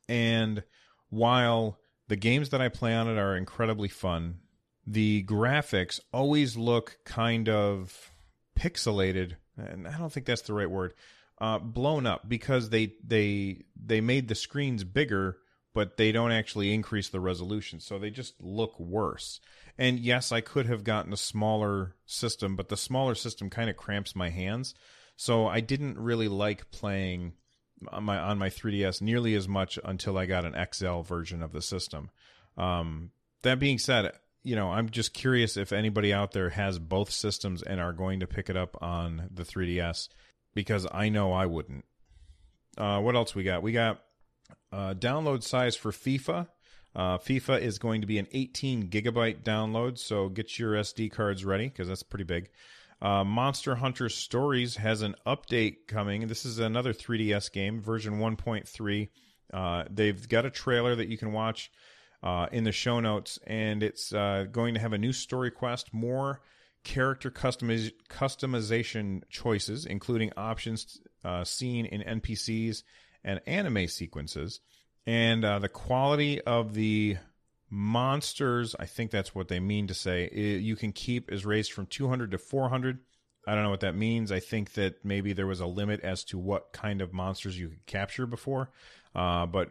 And 0.09 0.65
while 1.11 1.79
the 2.09 2.17
games 2.17 2.49
that 2.51 2.61
I 2.61 2.69
play 2.69 2.95
on 2.95 3.09
it 3.09 3.19
are 3.19 3.37
incredibly 3.37 3.89
fun, 3.89 4.41
the 4.85 5.23
graphics 5.25 6.01
always 6.13 6.57
look 6.57 6.99
kind 7.05 7.49
of 7.49 8.11
pixelated, 8.59 9.35
and 9.57 9.87
I 9.87 9.97
don't 9.97 10.13
think 10.13 10.27
that's 10.27 10.43
the 10.43 10.55
right 10.55 10.71
word. 10.71 10.95
Uh, 11.41 11.59
blown 11.59 12.05
up 12.05 12.29
because 12.29 12.71
they 12.71 12.95
they 13.07 13.65
they 13.77 14.01
made 14.01 14.27
the 14.27 14.35
screens 14.35 14.83
bigger, 14.83 15.37
but 15.75 15.97
they 15.97 16.13
don't 16.13 16.33
actually 16.33 16.73
increase 16.73 17.09
the 17.09 17.21
resolution, 17.21 17.81
so 17.81 17.99
they 17.99 18.11
just 18.11 18.35
look 18.41 18.79
worse. 18.79 19.41
And 19.77 20.01
yes, 20.01 20.33
I 20.33 20.41
could 20.41 20.67
have 20.67 20.83
gotten 20.83 21.13
a 21.13 21.17
smaller 21.17 21.95
system, 22.05 22.57
but 22.57 22.69
the 22.69 22.77
smaller 22.77 23.15
system 23.15 23.49
kind 23.49 23.71
of 23.71 23.77
cramps 23.77 24.17
my 24.17 24.31
hands. 24.31 24.75
So 25.17 25.47
I 25.47 25.61
didn't 25.61 25.99
really 25.99 26.29
like 26.29 26.71
playing 26.71 27.35
on 27.89 28.05
my 28.05 28.19
on 28.19 28.39
my 28.39 28.51
3DS 28.51 29.01
nearly 29.01 29.35
as 29.35 29.47
much 29.47 29.79
until 29.85 30.19
I 30.19 30.27
got 30.27 30.45
an 30.45 30.57
XL 30.73 31.01
version 31.03 31.43
of 31.43 31.53
the 31.53 31.63
system. 31.63 32.11
Um, 32.57 33.13
that 33.43 33.61
being 33.61 33.79
said, 33.79 34.13
you 34.43 34.57
know, 34.57 34.71
I'm 34.71 34.91
just 34.91 35.15
curious 35.15 35.57
if 35.57 35.73
anybody 35.73 36.13
out 36.13 36.33
there 36.33 36.51
has 36.51 36.79
both 36.79 37.11
systems 37.11 37.63
and 37.63 37.81
are 37.81 37.93
going 37.93 38.21
to 38.21 38.27
pick 38.27 38.51
it 38.51 38.57
up 38.57 38.77
on 38.83 39.29
the 39.33 39.45
3DS 39.45 40.09
because 40.55 40.87
I 40.91 41.09
know 41.09 41.33
I 41.33 41.47
wouldn't. 41.47 41.85
Uh, 42.77 43.01
what 43.01 43.15
else 43.15 43.35
we 43.35 43.45
got? 43.45 43.63
We 43.63 43.73
got 43.73 44.03
uh, 44.73 44.95
download 44.95 45.43
size 45.43 45.77
for 45.77 45.93
FIFA 45.93 46.49
uh, 46.95 47.19
FIFA 47.19 47.61
is 47.61 47.79
going 47.79 48.01
to 48.01 48.07
be 48.07 48.19
an 48.19 48.27
18 48.33 48.89
gigabyte 48.89 49.43
download, 49.43 49.99
so 49.99 50.29
get 50.29 50.59
your 50.59 50.73
SD 50.73 51.13
cards 51.13 51.45
ready 51.45 51.69
because 51.69 51.87
that's 51.87 52.03
pretty 52.03 52.25
big. 52.25 52.51
Uh, 53.01 53.23
Monster 53.23 53.77
Hunter 53.77 54.09
Stories 54.09 54.75
has 54.77 55.03
an 55.03 55.15
update 55.25 55.87
coming. 55.87 56.27
This 56.27 56.45
is 56.45 56.59
another 56.59 56.93
3DS 56.93 57.53
game, 57.53 57.81
version 57.81 58.19
1.3. 58.19 59.09
Uh, 59.53 59.85
they've 59.89 60.29
got 60.29 60.45
a 60.45 60.51
trailer 60.51 60.97
that 60.97 61.07
you 61.09 61.17
can 61.17 61.33
watch 61.33 61.71
uh, 62.25 62.49
in 62.51 62.65
the 62.65 62.73
show 62.73 62.99
notes, 62.99 63.39
and 63.47 63.85
it's 63.85 64.11
going 64.11 64.75
to 64.75 64.81
have 64.81 64.93
a 64.93 64.99
new 64.99 65.13
story 65.13 65.53
quest, 65.53 65.95
more 65.95 66.41
character 66.83 67.31
customiz- 67.31 67.93
customization 68.11 69.23
choices, 69.29 69.87
including 69.87 70.33
options 70.37 71.01
seen 71.45 71.87
in 71.87 72.21
NPCs 72.21 72.83
and 73.25 73.41
anime 73.47 73.89
sequences. 73.89 74.61
And 75.07 75.45
uh, 75.45 75.59
the 75.59 75.69
quality 75.69 76.41
of 76.43 76.75
the 76.75 77.17
monsters 77.71 78.75
i 78.79 78.87
think 78.87 79.11
that's 79.11 79.35
what 79.35 79.49
they 79.49 79.61
mean 79.61 79.87
to 79.87 79.95
say 79.95 80.25
it, 80.25 80.63
you 80.63 80.75
can 80.75 80.93
keep 80.93 81.31
is 81.31 81.45
raised 81.45 81.73
from 81.73 81.87
200 81.87 82.31
to 82.31 82.39
400 82.39 82.99
i 83.47 83.55
don't 83.55 83.63
know 83.63 83.71
what 83.71 83.81
that 83.81 83.95
means. 83.95 84.33
I 84.33 84.41
think 84.41 84.73
that 84.75 85.05
maybe 85.05 85.33
there 85.33 85.47
was 85.47 85.61
a 85.61 85.67
limit 85.67 86.01
as 86.01 86.25
to 86.25 86.39
what 86.39 86.73
kind 86.73 87.03
of 87.03 87.13
monsters 87.13 87.59
you 87.59 87.69
could 87.69 87.87
capture 87.87 88.27
before 88.27 88.71
uh, 89.15 89.47
but 89.47 89.71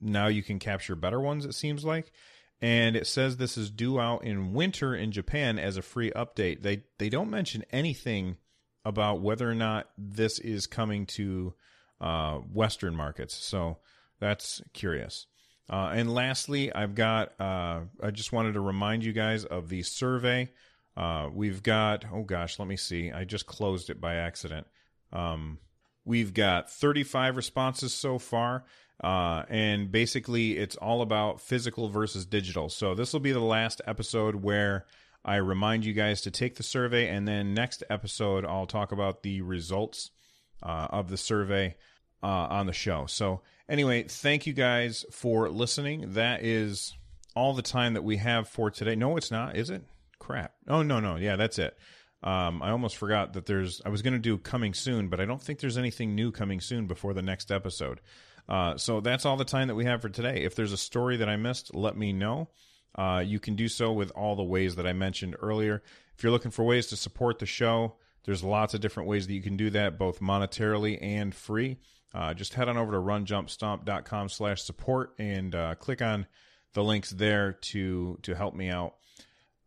now 0.00 0.26
you 0.26 0.42
can 0.42 0.58
capture 0.58 0.94
better 0.94 1.20
ones 1.20 1.44
it 1.44 1.54
seems 1.54 1.84
like. 1.84 2.12
And 2.60 2.96
it 2.96 3.06
says 3.06 3.36
this 3.36 3.56
is 3.56 3.70
due 3.70 4.00
out 4.00 4.24
in 4.24 4.52
winter 4.52 4.94
in 4.94 5.12
japan 5.12 5.58
as 5.58 5.76
a 5.76 5.82
free 5.82 6.10
update. 6.10 6.62
They 6.62 6.82
they 6.98 7.08
don't 7.08 7.30
mention 7.30 7.64
anything 7.70 8.36
about 8.84 9.20
whether 9.20 9.48
or 9.48 9.54
not 9.54 9.88
this 9.96 10.38
is 10.38 10.66
coming 10.66 11.06
to 11.06 11.54
uh, 12.00 12.36
Western 12.36 12.94
markets. 12.94 13.34
So 13.34 13.78
that's 14.20 14.62
curious. 14.72 15.26
Uh, 15.70 15.90
and 15.94 16.12
lastly, 16.12 16.72
I've 16.72 16.94
got, 16.94 17.38
uh, 17.40 17.80
I 18.02 18.10
just 18.10 18.32
wanted 18.32 18.54
to 18.54 18.60
remind 18.60 19.04
you 19.04 19.12
guys 19.12 19.44
of 19.44 19.68
the 19.68 19.82
survey. 19.82 20.50
Uh, 20.96 21.28
we've 21.32 21.62
got, 21.62 22.04
oh 22.12 22.22
gosh, 22.22 22.58
let 22.58 22.66
me 22.66 22.76
see. 22.76 23.12
I 23.12 23.24
just 23.24 23.46
closed 23.46 23.90
it 23.90 24.00
by 24.00 24.14
accident. 24.16 24.66
Um, 25.12 25.58
we've 26.04 26.32
got 26.32 26.70
35 26.70 27.36
responses 27.36 27.92
so 27.92 28.18
far. 28.18 28.64
Uh, 29.02 29.44
and 29.48 29.92
basically, 29.92 30.56
it's 30.56 30.74
all 30.74 31.02
about 31.02 31.40
physical 31.40 31.88
versus 31.88 32.26
digital. 32.26 32.68
So, 32.68 32.96
this 32.96 33.12
will 33.12 33.20
be 33.20 33.30
the 33.30 33.38
last 33.38 33.80
episode 33.86 34.34
where 34.36 34.86
I 35.24 35.36
remind 35.36 35.84
you 35.84 35.92
guys 35.92 36.20
to 36.22 36.32
take 36.32 36.56
the 36.56 36.64
survey. 36.64 37.06
And 37.06 37.28
then, 37.28 37.54
next 37.54 37.84
episode, 37.88 38.44
I'll 38.44 38.66
talk 38.66 38.90
about 38.90 39.22
the 39.22 39.40
results 39.42 40.10
uh, 40.62 40.88
of 40.90 41.08
the 41.08 41.16
survey 41.16 41.76
uh, 42.22 42.26
on 42.26 42.66
the 42.66 42.72
show. 42.72 43.06
So, 43.06 43.42
anyway, 43.68 44.04
thank 44.04 44.46
you 44.46 44.52
guys 44.52 45.04
for 45.10 45.48
listening. 45.48 46.14
That 46.14 46.44
is 46.44 46.94
all 47.34 47.54
the 47.54 47.62
time 47.62 47.94
that 47.94 48.02
we 48.02 48.16
have 48.16 48.48
for 48.48 48.70
today. 48.70 48.96
No, 48.96 49.16
it's 49.16 49.30
not, 49.30 49.56
is 49.56 49.70
it? 49.70 49.82
Crap. 50.18 50.54
Oh, 50.66 50.82
no, 50.82 51.00
no. 51.00 51.16
Yeah, 51.16 51.36
that's 51.36 51.58
it. 51.58 51.76
Um, 52.22 52.62
I 52.62 52.70
almost 52.70 52.96
forgot 52.96 53.34
that 53.34 53.46
there's, 53.46 53.80
I 53.86 53.90
was 53.90 54.02
going 54.02 54.14
to 54.14 54.18
do 54.18 54.38
coming 54.38 54.74
soon, 54.74 55.08
but 55.08 55.20
I 55.20 55.24
don't 55.24 55.40
think 55.40 55.60
there's 55.60 55.78
anything 55.78 56.14
new 56.14 56.32
coming 56.32 56.60
soon 56.60 56.86
before 56.86 57.14
the 57.14 57.22
next 57.22 57.52
episode. 57.52 58.00
Uh, 58.48 58.76
so 58.76 59.00
that's 59.00 59.24
all 59.24 59.36
the 59.36 59.44
time 59.44 59.68
that 59.68 59.76
we 59.76 59.84
have 59.84 60.02
for 60.02 60.08
today. 60.08 60.42
If 60.42 60.56
there's 60.56 60.72
a 60.72 60.78
story 60.78 61.18
that 61.18 61.28
I 61.28 61.36
missed, 61.36 61.74
let 61.74 61.96
me 61.96 62.12
know. 62.12 62.48
Uh, 62.94 63.22
you 63.24 63.38
can 63.38 63.54
do 63.54 63.68
so 63.68 63.92
with 63.92 64.10
all 64.12 64.34
the 64.34 64.42
ways 64.42 64.74
that 64.76 64.86
I 64.86 64.92
mentioned 64.92 65.36
earlier. 65.40 65.82
If 66.16 66.24
you're 66.24 66.32
looking 66.32 66.50
for 66.50 66.64
ways 66.64 66.88
to 66.88 66.96
support 66.96 67.38
the 67.38 67.46
show, 67.46 67.94
there's 68.28 68.44
lots 68.44 68.74
of 68.74 68.82
different 68.82 69.08
ways 69.08 69.26
that 69.26 69.32
you 69.32 69.40
can 69.40 69.56
do 69.56 69.70
that, 69.70 69.98
both 69.98 70.20
monetarily 70.20 70.98
and 71.00 71.34
free. 71.34 71.78
Uh, 72.12 72.34
just 72.34 72.52
head 72.52 72.68
on 72.68 72.76
over 72.76 72.92
to 72.92 72.98
runjumpstomp.com 72.98 74.28
slash 74.28 74.60
support 74.60 75.14
and 75.18 75.54
uh, 75.54 75.74
click 75.76 76.02
on 76.02 76.26
the 76.74 76.84
links 76.84 77.08
there 77.08 77.52
to 77.52 78.18
to 78.20 78.34
help 78.34 78.54
me 78.54 78.68
out. 78.68 78.96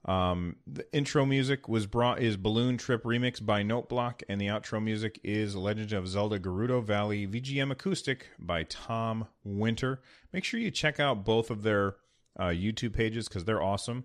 Um, 0.06 0.58
the 0.67 0.86
intro 0.93 1.26
music 1.26 1.67
was 1.67 1.88
brought 1.88 2.21
is 2.21 2.38
Balloon 2.38 2.78
Trip 2.78 3.04
Remix 3.04 3.43
by 3.43 3.63
Noteblock, 3.63 4.21
and 4.30 4.39
the 4.39 4.47
outro 4.47 4.80
music 4.82 5.19
is 5.24 5.56
Legend 5.56 5.93
of 5.93 6.08
Zelda 6.08 6.39
Gerudo 6.39 6.84
Valley 6.84 7.26
VGM 7.26 7.71
Acoustic 7.71 8.28
by 8.38 8.62
Tom 8.62 9.26
Winter. 9.43 10.04
Make 10.34 10.43
sure 10.43 10.60
you 10.60 10.69
check 10.69 11.00
out 11.00 11.26
both 11.26 11.50
of 11.50 11.63
their 11.63 11.95
uh, 12.39 12.50
YouTube 12.50 12.93
pages 12.93 13.28
because 13.28 13.43
they're 13.43 13.63
awesome. 13.63 14.04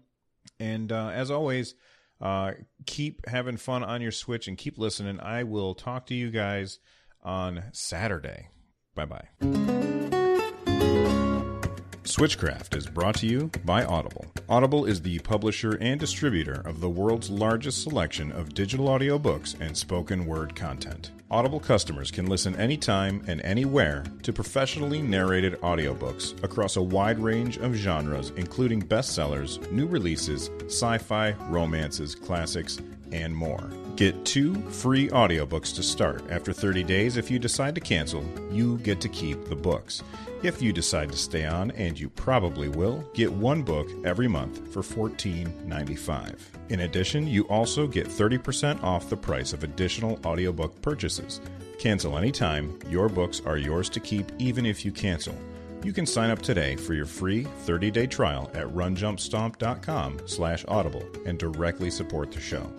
And 0.58 0.90
uh, 0.92 1.08
as 1.08 1.30
always, 1.30 1.74
uh, 2.20 2.52
keep 2.86 3.26
having 3.28 3.56
fun 3.56 3.84
on 3.84 4.00
your 4.00 4.12
Switch 4.12 4.48
and 4.48 4.56
keep 4.56 4.78
listening. 4.78 5.20
I 5.20 5.42
will 5.44 5.74
talk 5.74 6.06
to 6.06 6.14
you 6.14 6.30
guys 6.30 6.78
on 7.22 7.64
Saturday. 7.72 8.48
Bye 8.94 9.06
bye. 9.06 10.15
Switchcraft 12.16 12.74
is 12.74 12.86
brought 12.86 13.14
to 13.16 13.26
you 13.26 13.50
by 13.66 13.84
Audible. 13.84 14.24
Audible 14.48 14.86
is 14.86 15.02
the 15.02 15.18
publisher 15.18 15.76
and 15.82 16.00
distributor 16.00 16.62
of 16.64 16.80
the 16.80 16.88
world's 16.88 17.28
largest 17.28 17.82
selection 17.82 18.32
of 18.32 18.54
digital 18.54 18.86
audiobooks 18.86 19.54
and 19.60 19.76
spoken 19.76 20.24
word 20.24 20.56
content. 20.56 21.10
Audible 21.30 21.60
customers 21.60 22.10
can 22.10 22.24
listen 22.24 22.56
anytime 22.56 23.22
and 23.26 23.42
anywhere 23.42 24.02
to 24.22 24.32
professionally 24.32 25.02
narrated 25.02 25.60
audiobooks 25.60 26.42
across 26.42 26.76
a 26.76 26.82
wide 26.82 27.18
range 27.18 27.58
of 27.58 27.74
genres, 27.74 28.32
including 28.36 28.80
bestsellers, 28.80 29.70
new 29.70 29.86
releases, 29.86 30.48
sci 30.68 30.96
fi, 30.96 31.32
romances, 31.50 32.14
classics, 32.14 32.78
and 33.12 33.36
more. 33.36 33.70
Get 33.96 34.24
two 34.24 34.54
free 34.70 35.08
audiobooks 35.08 35.74
to 35.74 35.82
start. 35.82 36.22
After 36.30 36.52
30 36.54 36.82
days, 36.82 37.16
if 37.16 37.30
you 37.30 37.38
decide 37.38 37.74
to 37.74 37.80
cancel, 37.80 38.24
you 38.50 38.78
get 38.78 39.00
to 39.02 39.08
keep 39.08 39.44
the 39.46 39.56
books. 39.56 40.02
If 40.42 40.60
you 40.60 40.72
decide 40.72 41.10
to 41.12 41.18
stay 41.18 41.46
on, 41.46 41.70
and 41.72 41.98
you 41.98 42.10
probably 42.10 42.68
will, 42.68 43.02
get 43.14 43.32
one 43.32 43.62
book 43.62 43.88
every 44.04 44.28
month 44.28 44.70
for 44.72 44.82
$14.95. 44.82 46.36
In 46.68 46.80
addition, 46.80 47.26
you 47.26 47.44
also 47.44 47.86
get 47.86 48.06
30% 48.06 48.82
off 48.82 49.08
the 49.08 49.16
price 49.16 49.54
of 49.54 49.64
additional 49.64 50.20
audiobook 50.26 50.80
purchases. 50.82 51.40
Cancel 51.78 52.18
anytime, 52.18 52.78
your 52.88 53.08
books 53.08 53.40
are 53.46 53.56
yours 53.56 53.88
to 53.88 54.00
keep 54.00 54.30
even 54.38 54.66
if 54.66 54.84
you 54.84 54.92
cancel. 54.92 55.34
You 55.82 55.92
can 55.92 56.06
sign 56.06 56.30
up 56.30 56.42
today 56.42 56.76
for 56.76 56.92
your 56.92 57.06
free 57.06 57.44
30-day 57.64 58.06
trial 58.08 58.50
at 58.54 58.66
runjumpstomp.com 58.66 60.20
slash 60.26 60.64
audible 60.68 61.06
and 61.24 61.38
directly 61.38 61.90
support 61.90 62.30
the 62.30 62.40
show. 62.40 62.70